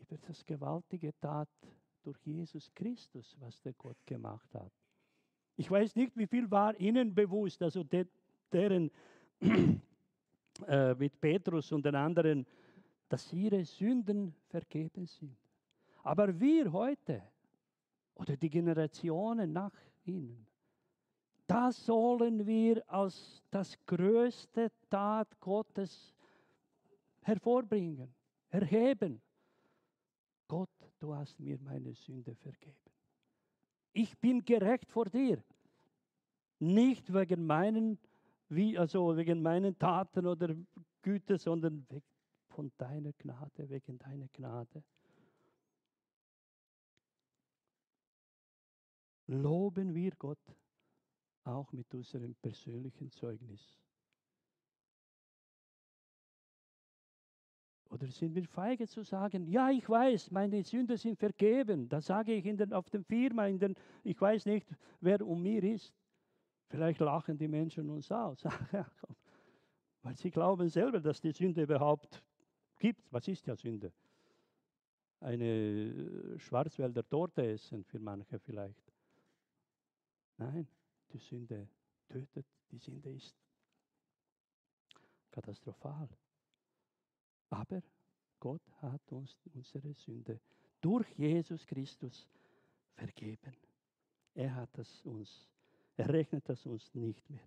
über 0.00 0.18
das 0.26 0.44
gewaltige 0.44 1.16
Tat 1.20 1.48
durch 2.02 2.18
Jesus 2.26 2.74
Christus, 2.74 3.36
was 3.38 3.60
der 3.60 3.74
Gott 3.74 4.04
gemacht 4.04 4.52
hat. 4.54 4.72
Ich 5.54 5.70
weiß 5.70 5.94
nicht, 5.94 6.16
wie 6.16 6.26
viel 6.26 6.50
war 6.50 6.74
ihnen 6.80 7.14
bewusst, 7.14 7.62
also 7.62 7.84
deren 8.52 8.90
äh, 10.66 10.94
mit 10.94 11.20
Petrus 11.20 11.72
und 11.72 11.84
den 11.84 11.94
anderen, 11.94 12.46
dass 13.08 13.32
ihre 13.32 13.64
Sünden 13.64 14.34
vergeben 14.48 15.06
sind. 15.06 15.36
Aber 16.02 16.38
wir 16.38 16.72
heute 16.72 17.22
oder 18.14 18.36
die 18.36 18.50
Generationen 18.50 19.52
nach 19.52 19.72
ihnen, 20.04 20.46
das 21.46 21.84
sollen 21.84 22.46
wir 22.46 22.82
als 22.88 23.42
das 23.50 23.76
größte 23.84 24.70
Tat 24.88 25.40
Gottes 25.40 26.14
hervorbringen, 27.22 28.14
erheben. 28.50 29.20
Gott, 30.46 30.70
du 31.00 31.14
hast 31.14 31.40
mir 31.40 31.58
meine 31.58 31.92
Sünde 31.94 32.34
vergeben. 32.36 32.76
Ich 33.92 34.16
bin 34.18 34.44
gerecht 34.44 34.90
vor 34.92 35.06
dir. 35.06 35.42
Nicht 36.60 37.12
wegen 37.12 37.46
meinen, 37.46 37.98
wie, 38.50 38.76
also 38.76 39.16
wegen 39.16 39.42
meinen 39.42 39.78
Taten 39.78 40.26
oder 40.26 40.54
Güte, 41.02 41.38
sondern 41.38 41.86
von 42.48 42.72
deiner 42.76 43.12
Gnade, 43.12 43.68
wegen 43.70 43.98
deiner 43.98 44.28
Gnade. 44.28 44.82
Loben 49.26 49.94
wir 49.94 50.10
Gott 50.16 50.38
auch 51.44 51.72
mit 51.72 51.94
unserem 51.94 52.34
persönlichen 52.34 53.10
Zeugnis. 53.12 53.78
Oder 57.90 58.06
sind 58.06 58.34
wir 58.34 58.46
feige 58.46 58.86
zu 58.86 59.02
sagen, 59.02 59.48
ja, 59.48 59.70
ich 59.70 59.88
weiß, 59.88 60.30
meine 60.30 60.62
Sünden 60.62 60.96
sind 60.96 61.18
vergeben. 61.18 61.88
Das 61.88 62.06
sage 62.06 62.34
ich 62.34 62.46
in 62.46 62.56
den, 62.56 62.72
auf 62.72 62.88
dem 62.90 63.04
Firma, 63.04 63.46
in 63.46 63.58
den, 63.58 63.74
ich 64.04 64.20
weiß 64.20 64.46
nicht, 64.46 64.66
wer 65.00 65.26
um 65.26 65.42
mir 65.42 65.62
ist. 65.64 65.92
Vielleicht 66.70 67.00
lachen 67.00 67.36
die 67.36 67.48
Menschen 67.48 67.90
uns 67.90 68.10
aus, 68.12 68.44
weil 70.02 70.16
sie 70.16 70.30
glauben 70.30 70.68
selber, 70.68 71.00
dass 71.00 71.20
die 71.20 71.32
Sünde 71.32 71.62
überhaupt 71.62 72.22
gibt. 72.78 73.12
Was 73.12 73.26
ist 73.26 73.44
ja 73.46 73.56
Sünde? 73.56 73.92
Eine 75.18 76.38
Schwarzwälder 76.38 77.06
Torte 77.06 77.44
essen 77.44 77.84
für 77.84 77.98
manche 77.98 78.38
vielleicht. 78.38 78.92
Nein, 80.36 80.68
die 81.12 81.18
Sünde 81.18 81.68
tötet, 82.08 82.46
die 82.70 82.78
Sünde 82.78 83.10
ist 83.10 83.36
katastrophal. 85.32 86.08
Aber 87.50 87.82
Gott 88.38 88.62
hat 88.80 89.10
uns 89.10 89.36
unsere 89.52 89.92
Sünde 89.94 90.40
durch 90.80 91.10
Jesus 91.18 91.66
Christus 91.66 92.28
vergeben. 92.94 93.56
Er 94.34 94.54
hat 94.54 94.78
es 94.78 95.04
uns, 95.04 95.48
er 96.00 96.08
rechnet 96.08 96.48
das 96.48 96.64
uns 96.64 96.94
nicht 96.94 97.28
mehr. 97.28 97.46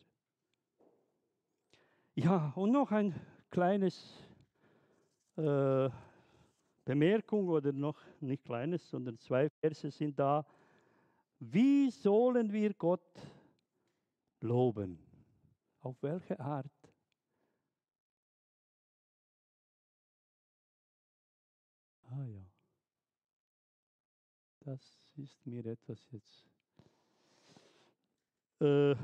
Ja, 2.14 2.54
und 2.56 2.72
noch 2.72 2.92
ein 2.92 3.14
kleines 3.50 4.24
äh, 5.36 5.90
Bemerkung 6.86 7.50
oder 7.50 7.74
noch 7.74 8.00
nicht 8.20 8.44
kleines, 8.44 8.88
sondern 8.88 9.18
zwei 9.18 9.50
Verse 9.50 9.90
sind 9.90 10.20
da. 10.20 10.46
Wie 11.40 11.90
sollen 11.90 12.54
wir 12.54 12.74
Gott 12.76 13.20
loben? 14.40 15.00
Auf 15.80 16.02
welche 16.04 16.40
Art? 16.40 16.72
Ah 22.04 22.24
ja. 22.26 22.46
Das 24.60 25.02
ist 25.16 25.44
mir 25.48 25.66
etwas 25.66 26.08
jetzt. 26.12 26.53
Äh, 28.64 28.96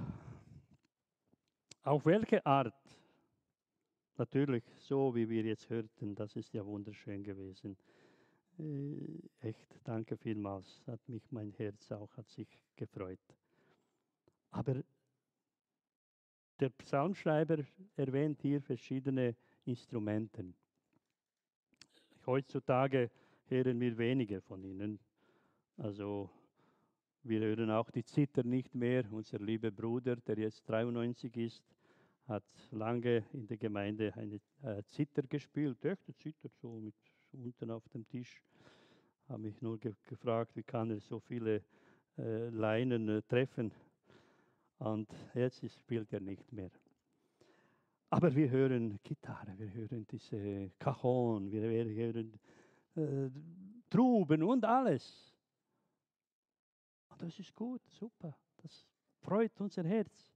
auf 1.83 2.05
welche 2.05 2.45
Art? 2.45 2.73
Natürlich, 4.15 4.63
so 4.77 5.13
wie 5.13 5.27
wir 5.27 5.43
jetzt 5.43 5.69
hörten, 5.69 6.15
das 6.15 6.37
ist 6.37 6.53
ja 6.53 6.65
wunderschön 6.65 7.23
gewesen. 7.23 7.75
Äh, 8.57 9.47
echt, 9.49 9.67
danke 9.83 10.15
vielmals. 10.15 10.81
Hat 10.87 11.01
mich 11.09 11.29
mein 11.31 11.51
Herz 11.51 11.91
auch, 11.91 12.15
hat 12.15 12.29
sich 12.29 12.47
gefreut. 12.77 13.19
Aber 14.51 14.81
der 16.61 16.69
Psalmschreiber 16.69 17.57
erwähnt 17.97 18.41
hier 18.41 18.61
verschiedene 18.61 19.35
Instrumente. 19.65 20.53
Heutzutage 22.25 23.11
hören 23.47 23.77
wir 23.81 23.97
weniger 23.97 24.41
von 24.41 24.63
ihnen. 24.63 24.99
Also 25.75 26.29
wir 27.23 27.41
hören 27.41 27.69
auch 27.69 27.89
die 27.91 28.03
Zither 28.03 28.43
nicht 28.43 28.73
mehr. 28.75 29.03
Unser 29.11 29.39
lieber 29.39 29.71
Bruder, 29.71 30.15
der 30.15 30.37
jetzt 30.37 30.67
93 30.69 31.35
ist, 31.37 31.63
hat 32.27 32.43
lange 32.71 33.25
in 33.33 33.47
der 33.47 33.57
Gemeinde 33.57 34.13
eine 34.15 34.39
äh, 34.63 34.83
Zither 34.85 35.23
gespielt. 35.23 35.83
Echte 35.83 36.15
Zither, 36.15 36.49
so 36.61 36.79
mit 36.79 36.95
unten 37.33 37.71
auf 37.71 37.87
dem 37.89 38.07
Tisch. 38.07 38.41
Habe 39.27 39.43
mich 39.43 39.61
nur 39.61 39.77
ge 39.79 39.93
gefragt, 40.05 40.55
wie 40.55 40.63
kann 40.63 40.91
er 40.91 40.99
so 40.99 41.19
viele 41.19 41.63
äh, 42.17 42.49
Leinen 42.49 43.09
äh, 43.09 43.21
treffen. 43.23 43.71
Und 44.77 45.13
jetzt 45.33 45.63
spielt 45.79 46.13
er 46.13 46.21
nicht 46.21 46.51
mehr. 46.51 46.71
Aber 48.11 48.33
wir 48.33 48.49
hören 48.49 48.99
Gitarre, 49.03 49.53
wir 49.57 49.71
hören 49.73 50.07
diese 50.09 50.71
Cajon, 50.79 51.51
wir, 51.51 51.69
wir 51.69 51.85
hören 51.85 52.39
äh, 52.95 53.29
Truben 53.89 54.41
und 54.41 54.65
alles. 54.65 55.28
Das 57.19 57.37
ist 57.37 57.53
gut, 57.53 57.85
super. 57.85 58.33
Das 58.57 58.87
freut 59.19 59.59
unser 59.59 59.83
Herz. 59.83 60.33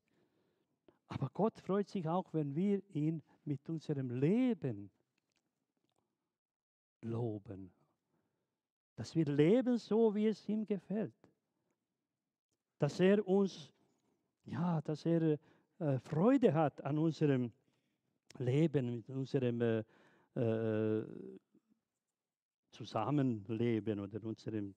Aber 1.08 1.30
Gott 1.30 1.58
freut 1.60 1.88
sich 1.88 2.08
auch, 2.08 2.34
wenn 2.34 2.54
wir 2.54 2.82
ihn 2.93 3.24
mit 3.46 3.67
unserem 3.69 4.10
Leben 4.12 4.91
loben. 7.02 7.72
Dass 8.96 9.15
wir 9.15 9.26
leben 9.26 9.78
so, 9.78 10.13
wie 10.13 10.28
es 10.28 10.48
ihm 10.50 10.65
gefällt. 10.65 11.15
Dass 12.80 13.00
er 13.00 13.26
uns, 13.26 13.72
ja, 14.43 14.82
dass 14.82 15.06
er 15.06 15.39
äh, 15.80 16.00
Freude 16.00 16.54
hat 16.54 16.84
an 16.84 16.98
unserem 16.98 17.52
Leben, 18.39 18.98
mit 18.98 19.10
unserem 19.10 19.62
äh, 19.62 19.84
äh, 20.36 21.06
Zusammenleben 22.72 24.00
oder 24.00 24.22
unserem 24.24 24.76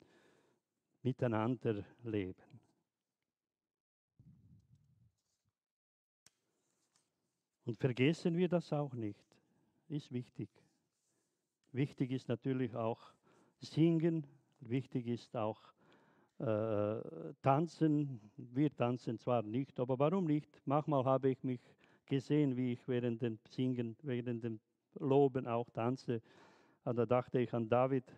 Miteinanderleben. 1.07 2.35
Und 7.65 7.79
vergessen 7.79 8.37
wir 8.37 8.49
das 8.49 8.73
auch 8.73 8.93
nicht. 8.93 9.25
Ist 9.89 10.11
wichtig. 10.11 10.49
Wichtig 11.71 12.11
ist 12.11 12.29
natürlich 12.29 12.75
auch 12.75 13.13
Singen, 13.61 14.27
wichtig 14.59 15.07
ist 15.07 15.37
auch 15.37 15.61
äh, 16.39 17.01
Tanzen. 17.41 18.21
Wir 18.37 18.75
tanzen 18.75 19.17
zwar 19.21 19.43
nicht, 19.43 19.79
aber 19.79 19.97
warum 20.01 20.25
nicht? 20.25 20.61
Manchmal 20.65 21.05
habe 21.05 21.31
ich 21.31 21.45
mich 21.45 21.61
gesehen, 22.07 22.57
wie 22.57 22.73
ich 22.73 22.89
während 22.89 23.23
dem 23.23 23.39
Singen, 23.49 23.97
während 24.03 24.43
dem 24.43 24.59
Loben 24.95 25.47
auch 25.47 25.71
tanze. 25.71 26.21
Und 26.83 26.97
da 26.97 27.07
dachte 27.07 27.39
ich 27.39 27.55
an 27.55 27.69
David, 27.69 28.13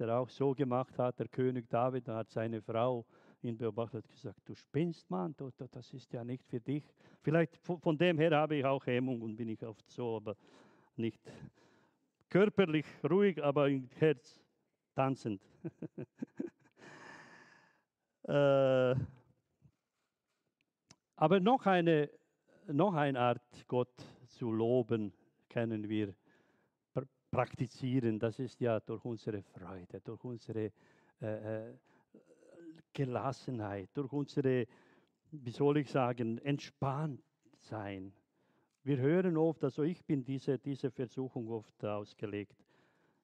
der 0.00 0.18
auch 0.18 0.28
so 0.30 0.54
gemacht 0.54 0.98
hat, 0.98 1.18
der 1.18 1.28
König 1.28 1.68
David, 1.68 2.08
da 2.08 2.16
hat 2.16 2.30
seine 2.30 2.62
Frau 2.62 3.04
ihn 3.42 3.56
beobachtet 3.56 4.04
und 4.06 4.12
gesagt, 4.12 4.40
du 4.46 4.54
spinnst, 4.54 5.08
Mann, 5.10 5.34
das 5.72 5.92
ist 5.92 6.12
ja 6.12 6.24
nicht 6.24 6.44
für 6.46 6.60
dich. 6.60 6.84
Vielleicht 7.22 7.56
von 7.56 7.96
dem 7.98 8.18
her 8.18 8.30
habe 8.32 8.56
ich 8.56 8.64
auch 8.64 8.84
Hemmung 8.86 9.20
und 9.22 9.36
bin 9.36 9.48
ich 9.48 9.62
oft 9.64 9.88
so, 9.90 10.16
aber 10.16 10.36
nicht 10.96 11.20
körperlich 12.28 12.86
ruhig, 13.08 13.42
aber 13.42 13.68
im 13.68 13.88
Herz 13.98 14.42
tanzend. 14.94 15.42
äh, 18.24 18.94
aber 21.16 21.40
noch 21.40 21.66
eine, 21.66 22.10
noch 22.66 22.94
eine 22.94 23.20
Art, 23.20 23.66
Gott 23.68 23.94
zu 24.26 24.50
loben, 24.50 25.12
kennen 25.48 25.88
wir 25.88 26.14
praktizieren. 27.30 28.18
Das 28.18 28.38
ist 28.38 28.60
ja 28.60 28.80
durch 28.80 29.04
unsere 29.04 29.42
Freude, 29.42 30.00
durch 30.00 30.24
unsere 30.24 30.72
äh, 31.20 31.68
äh 31.68 31.74
Gelassenheit, 32.92 33.90
durch 33.94 34.12
unsere, 34.12 34.66
wie 35.30 35.50
soll 35.50 35.78
ich 35.78 35.90
sagen, 35.90 36.38
entspannt 36.38 37.22
sein. 37.60 38.12
Wir 38.82 38.96
hören 38.96 39.36
oft, 39.36 39.62
also 39.62 39.82
ich 39.84 40.04
bin 40.04 40.24
diese, 40.24 40.58
diese 40.58 40.90
Versuchung 40.90 41.48
oft 41.48 41.84
ausgelegt. 41.84 42.56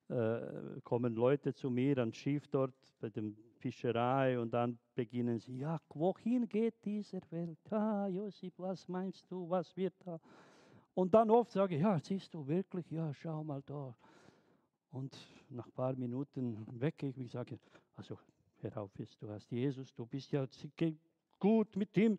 Äh, 0.08 0.80
kommen 0.84 1.16
Leute 1.16 1.52
zu 1.52 1.68
mir 1.68 1.98
ans 1.98 2.16
Schiff 2.16 2.46
dort 2.46 2.74
bei 3.00 3.10
der 3.10 3.24
Fischerei 3.58 4.38
und 4.38 4.52
dann 4.52 4.78
beginnen 4.94 5.40
sie, 5.40 5.58
ja, 5.58 5.80
wohin 5.88 6.48
geht 6.48 6.84
diese 6.84 7.20
Welt? 7.30 7.58
Ah, 7.72 8.06
Josip, 8.06 8.54
was 8.58 8.86
meinst 8.86 9.28
du, 9.30 9.50
was 9.50 9.76
wird 9.76 9.94
da? 10.04 10.20
Und 10.96 11.12
dann 11.12 11.30
oft 11.30 11.52
sage 11.52 11.74
ich, 11.74 11.82
ja, 11.82 11.98
siehst 11.98 12.32
du 12.32 12.46
wirklich, 12.46 12.90
ja, 12.90 13.12
schau 13.12 13.44
mal 13.44 13.60
da. 13.66 13.94
Und 14.90 15.14
nach 15.50 15.66
ein 15.66 15.72
paar 15.72 15.94
Minuten 15.94 16.66
wecke 16.80 17.08
ich 17.08 17.16
mich, 17.18 17.30
sage, 17.30 17.58
also 17.96 18.18
hör 18.62 18.78
auf 18.78 18.90
du 18.94 19.28
hast 19.28 19.50
Jesus, 19.50 19.94
du 19.94 20.06
bist 20.06 20.32
ja 20.32 20.46
gut 21.38 21.76
mit 21.76 21.94
ihm. 21.98 22.18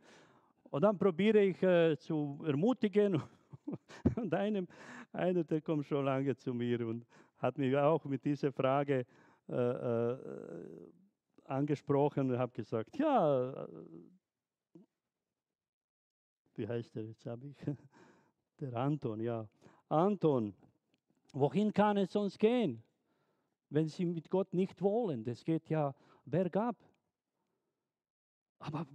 Und 0.69 0.83
dann 0.83 0.95
probiere 0.95 1.39
ich 1.39 1.63
äh, 1.63 1.97
zu 1.97 2.39
ermutigen. 2.45 3.19
und 4.15 4.31
einem, 4.35 4.67
einer, 5.11 5.43
der 5.43 5.61
kommt 5.61 5.87
schon 5.87 6.05
lange 6.05 6.35
zu 6.35 6.53
mir 6.53 6.87
und 6.87 7.03
hat 7.39 7.57
mich 7.57 7.75
auch 7.75 8.05
mit 8.05 8.23
dieser 8.23 8.51
Frage 8.51 9.07
äh, 9.49 9.55
äh, 9.55 10.17
angesprochen 11.45 12.29
und 12.29 12.37
habe 12.37 12.53
gesagt, 12.53 12.95
ja, 12.95 13.63
äh, 13.63 13.67
wie 16.53 16.67
heißt 16.67 16.93
der 16.93 17.05
jetzt, 17.05 17.25
habe 17.25 17.47
ich, 17.47 17.55
der 18.59 18.73
Anton, 18.75 19.19
ja. 19.19 19.47
Anton, 19.89 20.53
wohin 21.33 21.73
kann 21.73 21.97
es 21.97 22.11
sonst 22.11 22.39
gehen, 22.39 22.83
wenn 23.69 23.87
Sie 23.87 24.05
mit 24.05 24.29
Gott 24.29 24.53
nicht 24.53 24.81
wollen? 24.81 25.23
Das 25.23 25.43
geht 25.43 25.69
ja 25.69 25.93
bergab. 26.25 26.75
Aber 28.59 28.85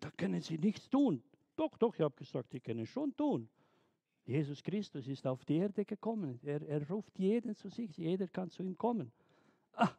da 0.00 0.10
können 0.12 0.40
Sie 0.40 0.58
nichts 0.58 0.88
tun. 0.88 1.22
Doch, 1.56 1.76
doch, 1.78 1.94
ich 1.94 2.00
habe 2.00 2.14
gesagt, 2.16 2.50
Sie 2.50 2.60
können 2.60 2.86
schon 2.86 3.14
tun. 3.16 3.48
Jesus 4.24 4.62
Christus 4.62 5.08
ist 5.08 5.26
auf 5.26 5.44
die 5.44 5.56
Erde 5.56 5.84
gekommen. 5.84 6.38
Er, 6.42 6.62
er 6.62 6.88
ruft 6.88 7.18
jeden 7.18 7.54
zu 7.54 7.68
sich. 7.68 7.96
Jeder 7.96 8.28
kann 8.28 8.50
zu 8.50 8.62
ihm 8.62 8.76
kommen. 8.76 9.10
Ah, 9.72 9.90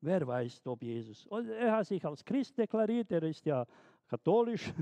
wer 0.00 0.26
weiß, 0.26 0.66
ob 0.66 0.82
Jesus. 0.82 1.26
Er 1.26 1.76
hat 1.76 1.86
sich 1.86 2.04
als 2.04 2.24
Christ 2.24 2.58
deklariert. 2.58 3.10
Er 3.10 3.22
ist 3.22 3.46
ja 3.46 3.66
katholisch. 4.08 4.72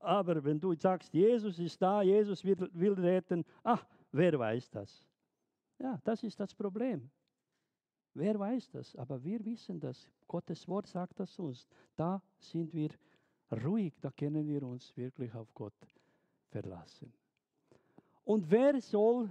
Aber 0.00 0.42
wenn 0.44 0.60
du 0.60 0.74
sagst, 0.74 1.12
Jesus 1.12 1.58
ist 1.58 1.80
da, 1.82 2.02
Jesus 2.02 2.44
will, 2.44 2.68
will 2.72 2.94
retten, 2.94 3.44
ach, 3.62 3.84
wer 4.12 4.38
weiß 4.38 4.70
das? 4.70 5.04
Ja, 5.78 6.00
das 6.04 6.22
ist 6.22 6.38
das 6.38 6.54
Problem. 6.54 7.10
Wer 8.14 8.38
weiß 8.38 8.70
das? 8.70 8.96
Aber 8.96 9.22
wir 9.22 9.44
wissen 9.44 9.78
das. 9.78 10.08
Gottes 10.26 10.66
Wort 10.66 10.86
sagt 10.86 11.20
das 11.20 11.38
uns. 11.38 11.68
Da 11.96 12.22
sind 12.38 12.72
wir 12.74 12.90
ruhig, 13.64 13.94
da 14.00 14.10
können 14.10 14.48
wir 14.48 14.62
uns 14.62 14.96
wirklich 14.96 15.32
auf 15.34 15.52
Gott 15.54 15.74
verlassen. 16.50 17.12
Und 18.24 18.50
wer 18.50 18.80
soll 18.80 19.30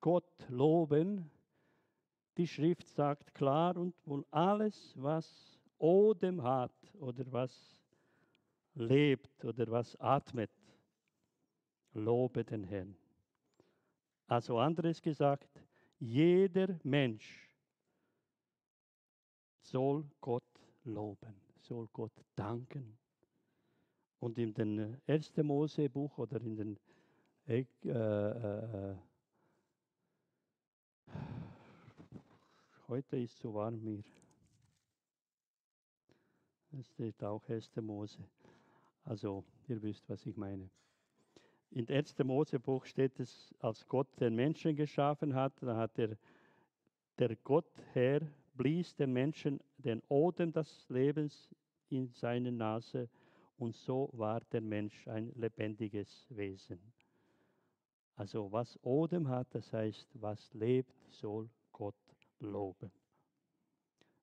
Gott 0.00 0.48
loben? 0.48 1.30
Die 2.36 2.46
Schrift 2.46 2.88
sagt 2.88 3.34
klar 3.34 3.76
und 3.76 3.94
wohl 4.06 4.24
alles, 4.30 4.94
was 4.96 5.58
Odem 5.78 6.42
hat 6.42 6.72
oder 6.98 7.24
was 7.30 7.79
lebt 8.80 9.44
oder 9.44 9.70
was 9.70 9.94
atmet, 10.00 10.50
lobe 11.92 12.44
den 12.44 12.64
Herrn. 12.64 12.96
Also 14.26 14.58
anderes 14.58 15.00
gesagt, 15.00 15.60
jeder 15.98 16.78
Mensch 16.82 17.48
soll 19.60 20.04
Gott 20.20 20.42
loben, 20.84 21.34
soll 21.60 21.88
Gott 21.92 22.24
danken. 22.34 22.96
Und 24.18 24.38
in 24.38 24.52
den 24.52 25.00
ersten 25.06 25.46
Mosebuch 25.46 26.18
oder 26.18 26.40
in 26.40 26.56
den 26.56 26.78
äh, 27.46 27.62
äh, 27.62 28.96
heute 32.86 33.16
ist 33.16 33.32
es 33.32 33.38
so 33.40 33.54
warm 33.54 33.78
hier. 33.78 34.04
Es 36.78 36.86
steht 36.86 37.24
auch 37.24 37.48
1. 37.48 37.74
Mose. 37.76 38.18
Also, 39.10 39.42
ihr 39.66 39.82
wisst, 39.82 40.08
was 40.08 40.24
ich 40.24 40.36
meine. 40.36 40.70
In 41.72 41.88
1. 41.88 42.16
Mosebuch 42.22 42.84
steht 42.84 43.18
es, 43.18 43.52
als 43.58 43.88
Gott 43.88 44.06
den 44.20 44.36
Menschen 44.36 44.76
geschaffen 44.76 45.34
hat, 45.34 45.52
da 45.60 45.76
hat 45.76 45.98
er, 45.98 46.16
der 47.18 47.34
Gott 47.42 47.66
Herr 47.92 48.20
blies 48.54 48.94
dem 48.94 49.12
Menschen 49.12 49.58
den 49.78 50.00
Odem 50.06 50.52
des 50.52 50.88
Lebens 50.88 51.50
in 51.88 52.12
seine 52.12 52.52
Nase 52.52 53.08
und 53.58 53.74
so 53.74 54.10
war 54.12 54.42
der 54.52 54.60
Mensch 54.60 55.08
ein 55.08 55.32
lebendiges 55.34 56.28
Wesen. 56.30 56.78
Also 58.14 58.52
was 58.52 58.78
Odem 58.84 59.26
hat, 59.26 59.48
das 59.56 59.72
heißt, 59.72 60.08
was 60.20 60.54
lebt, 60.54 60.94
soll 61.08 61.50
Gott 61.72 61.96
loben. 62.38 62.92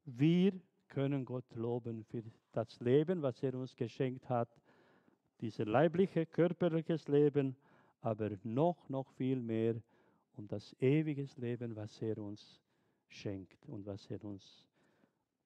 Wir 0.06 0.54
können 0.88 1.26
Gott 1.26 1.54
loben 1.56 2.06
für 2.06 2.24
das 2.54 2.80
Leben, 2.80 3.22
was 3.22 3.44
er 3.44 3.54
uns 3.54 3.76
geschenkt 3.76 4.30
hat, 4.30 4.48
dieses 5.42 5.66
leibliche, 5.66 6.26
körperliches 6.26 7.08
Leben, 7.08 7.56
aber 8.02 8.32
noch, 8.44 8.90
noch 8.90 9.10
viel 9.12 9.42
mehr 9.42 9.76
um 10.36 10.48
das 10.48 10.76
ewige 10.80 11.28
Leben, 11.38 11.76
was 11.76 12.02
er 12.02 12.18
uns 12.20 12.62
schenkt 13.10 13.68
und 13.68 13.86
was 13.86 14.10
er 14.10 14.24
uns 14.24 14.66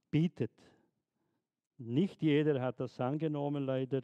bietet. 0.10 0.52
Nicht 1.78 2.22
jeder 2.22 2.62
hat 2.62 2.80
das 2.80 3.00
angenommen, 3.00 3.66
leider, 3.66 4.02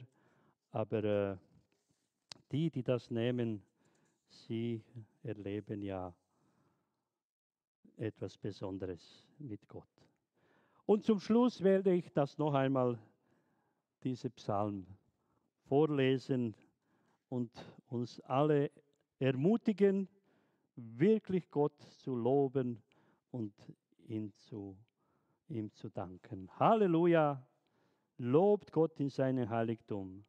aber 0.72 1.04
äh, 1.04 1.38
die, 2.52 2.70
die 2.70 2.84
das 2.84 3.12
nehmen, 3.12 3.62
sie 4.30 4.82
erleben 5.24 5.82
ja 5.82 6.14
etwas 7.98 8.38
Besonderes 8.38 9.26
mit 9.38 9.68
Gott. 9.68 9.88
Und 10.86 11.04
zum 11.04 11.20
Schluss 11.20 11.62
werde 11.62 11.94
ich 11.94 12.12
das 12.14 12.38
noch 12.38 12.54
einmal, 12.54 12.98
diese 14.04 14.30
Psalm 14.30 14.86
vorlesen 15.68 16.56
und 17.30 17.52
uns 17.90 18.20
alle 18.22 18.72
ermutigen, 19.20 20.08
wirklich 20.76 21.50
Gott 21.50 21.80
zu 22.04 22.16
loben 22.16 22.82
und 23.32 23.54
ihn 24.08 24.32
zu, 24.34 24.78
ihm 25.50 25.72
zu 25.74 25.90
danken. 25.90 26.50
Halleluja! 26.60 27.46
Lobt 28.20 28.72
Gott 28.72 29.00
in 29.00 29.10
seinem 29.10 29.50
Heiligtum. 29.50 30.26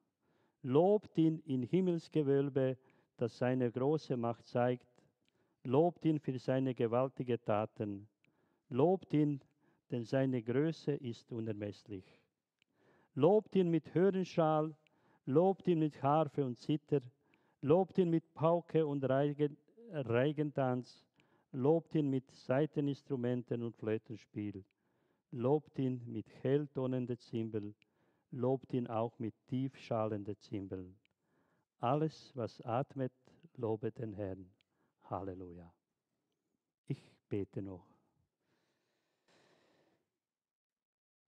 Lobt 0.62 1.16
ihn 1.16 1.38
in 1.46 1.62
Himmelsgewölbe, 1.62 2.76
das 3.16 3.38
seine 3.38 3.70
große 3.70 4.16
Macht 4.16 4.46
zeigt. 4.46 4.86
Lobt 5.64 6.04
ihn 6.04 6.18
für 6.18 6.38
seine 6.38 6.74
gewaltigen 6.74 7.40
Taten. 7.40 8.08
Lobt 8.68 9.14
ihn, 9.14 9.40
denn 9.90 10.04
seine 10.04 10.42
Größe 10.42 10.92
ist 10.92 11.32
unermesslich. 11.32 12.04
Lobt 13.14 13.56
ihn 13.56 13.70
mit 13.70 13.94
Hörenschal 13.94 14.74
Lobt 15.28 15.68
ihn 15.68 15.78
mit 15.80 16.02
Harfe 16.02 16.44
und 16.44 16.58
Zither, 16.58 17.02
lobt 17.60 17.98
ihn 17.98 18.08
mit 18.08 18.32
Pauke 18.32 18.86
und 18.86 19.04
Reigen, 19.04 19.56
Reigentanz, 19.92 21.04
Lobt 21.52 21.94
ihn 21.94 22.10
mit 22.10 22.30
Saiteninstrumenten 22.30 23.62
und 23.62 23.74
Flötenspiel. 23.76 24.64
Lobt 25.30 25.78
ihn 25.78 26.02
mit 26.06 26.26
helltonenden 26.42 27.18
Zimbel. 27.18 27.74
Lobt 28.30 28.72
ihn 28.74 28.86
auch 28.86 29.18
mit 29.18 29.34
tiefschallenden 29.46 30.36
Zimbeln. 30.38 30.94
Alles, 31.80 32.32
was 32.34 32.60
atmet, 32.62 33.12
lobe 33.56 33.90
den 33.92 34.12
Herrn. 34.12 34.50
Halleluja. 35.08 35.72
Ich 36.86 37.02
bete 37.28 37.62
noch. 37.62 37.86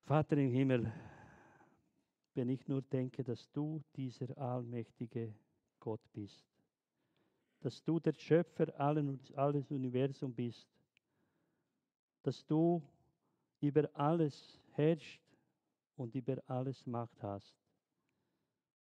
Vater 0.05 0.37
im 0.37 0.51
Himmel, 0.51 0.93
wenn 2.41 2.49
ich 2.49 2.67
nur 2.67 2.81
denke, 2.81 3.23
dass 3.23 3.53
du 3.53 3.83
dieser 3.95 4.39
allmächtige 4.39 5.35
Gott 5.79 6.01
bist, 6.15 6.43
dass 7.61 7.85
du 7.85 8.01
der 8.01 8.15
Schöpfer 8.15 8.73
alles 8.81 9.71
Universum 9.71 10.33
bist, 10.33 10.67
dass 12.23 12.47
du 12.47 12.83
über 13.61 13.91
alles 13.93 14.59
herrscht 14.73 15.21
und 15.97 16.15
über 16.15 16.43
alles 16.47 16.87
Macht 16.87 17.23
hast. 17.23 17.55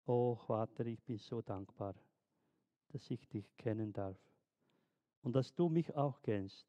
Oh 0.05 0.35
Vater, 0.35 0.85
ich 0.85 1.01
bin 1.01 1.17
so 1.17 1.41
dankbar, 1.41 1.95
dass 2.89 3.09
ich 3.09 3.27
dich 3.29 3.57
kennen 3.57 3.91
darf 3.91 4.19
und 5.23 5.35
dass 5.35 5.55
du 5.55 5.69
mich 5.69 5.95
auch 5.95 6.21
kennst, 6.21 6.67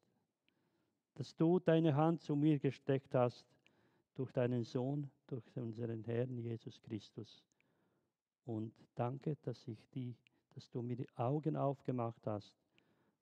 dass 1.12 1.36
du 1.36 1.58
deine 1.58 1.94
Hand 1.94 2.22
zu 2.22 2.34
mir 2.34 2.58
gesteckt 2.58 3.14
hast 3.14 3.44
durch 4.14 4.32
deinen 4.32 4.64
Sohn, 4.64 5.11
durch 5.26 5.44
unseren 5.56 6.04
Herrn 6.04 6.36
Jesus 6.38 6.80
Christus. 6.82 7.44
Und 8.44 8.72
danke, 8.94 9.36
dass 9.42 9.66
ich 9.68 9.86
die, 9.94 10.14
dass 10.54 10.68
du 10.70 10.82
mir 10.82 10.96
die 10.96 11.08
Augen 11.16 11.56
aufgemacht 11.56 12.26
hast 12.26 12.54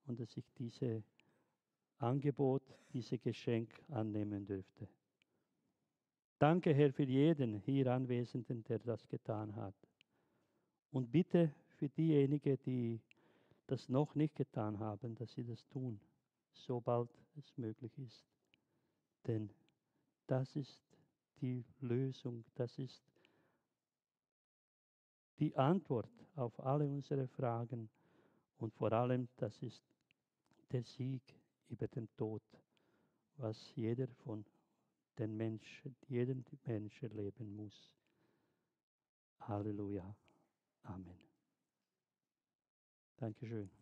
und 0.07 0.19
dass 0.21 0.37
ich 0.37 0.51
diese 0.59 1.03
Angebot, 1.99 2.63
dieses 2.93 3.21
Geschenk 3.21 3.71
annehmen 3.91 4.47
dürfte. 4.47 4.89
Danke, 6.39 6.73
Herr, 6.73 6.93
für 6.93 7.03
jeden 7.03 7.57
hier 7.57 7.93
Anwesenden, 7.93 8.63
der 8.65 8.79
das 8.79 9.07
getan 9.09 9.55
hat. 9.57 9.75
Und 10.93 11.11
bitte 11.11 11.53
für 11.77 11.89
diejenigen, 11.89 12.57
die 12.65 13.01
das 13.67 13.89
noch 13.89 14.15
nicht 14.15 14.37
getan 14.37 14.79
haben, 14.79 15.15
dass 15.17 15.33
sie 15.33 15.45
das 15.45 15.67
tun, 15.69 16.01
sobald 16.53 17.11
es 17.37 17.57
möglich 17.59 17.93
ist. 17.99 18.25
Denn 19.27 19.51
das 20.29 20.55
ist 20.55 20.79
die 21.41 21.65
Lösung, 21.81 22.45
das 22.55 22.79
ist 22.79 23.03
die 25.39 25.57
Antwort 25.57 26.11
auf 26.37 26.59
alle 26.61 26.89
unsere 26.89 27.27
Fragen 27.27 27.89
und 28.59 28.75
vor 28.75 28.93
allem, 28.93 29.29
das 29.37 29.61
ist 29.63 29.83
der 30.71 30.85
Sieg 30.85 31.23
über 31.69 31.89
den 31.89 32.09
Tod, 32.17 32.43
was 33.37 33.75
jeder 33.75 34.09
von 34.25 34.45
den 35.19 35.37
Menschen, 35.37 35.97
jeden 36.09 36.45
Menschen 36.65 37.11
leben 37.11 37.57
muss. 37.57 37.95
Halleluja. 39.41 40.15
Amen. 40.83 41.19
Dankeschön. 43.17 43.78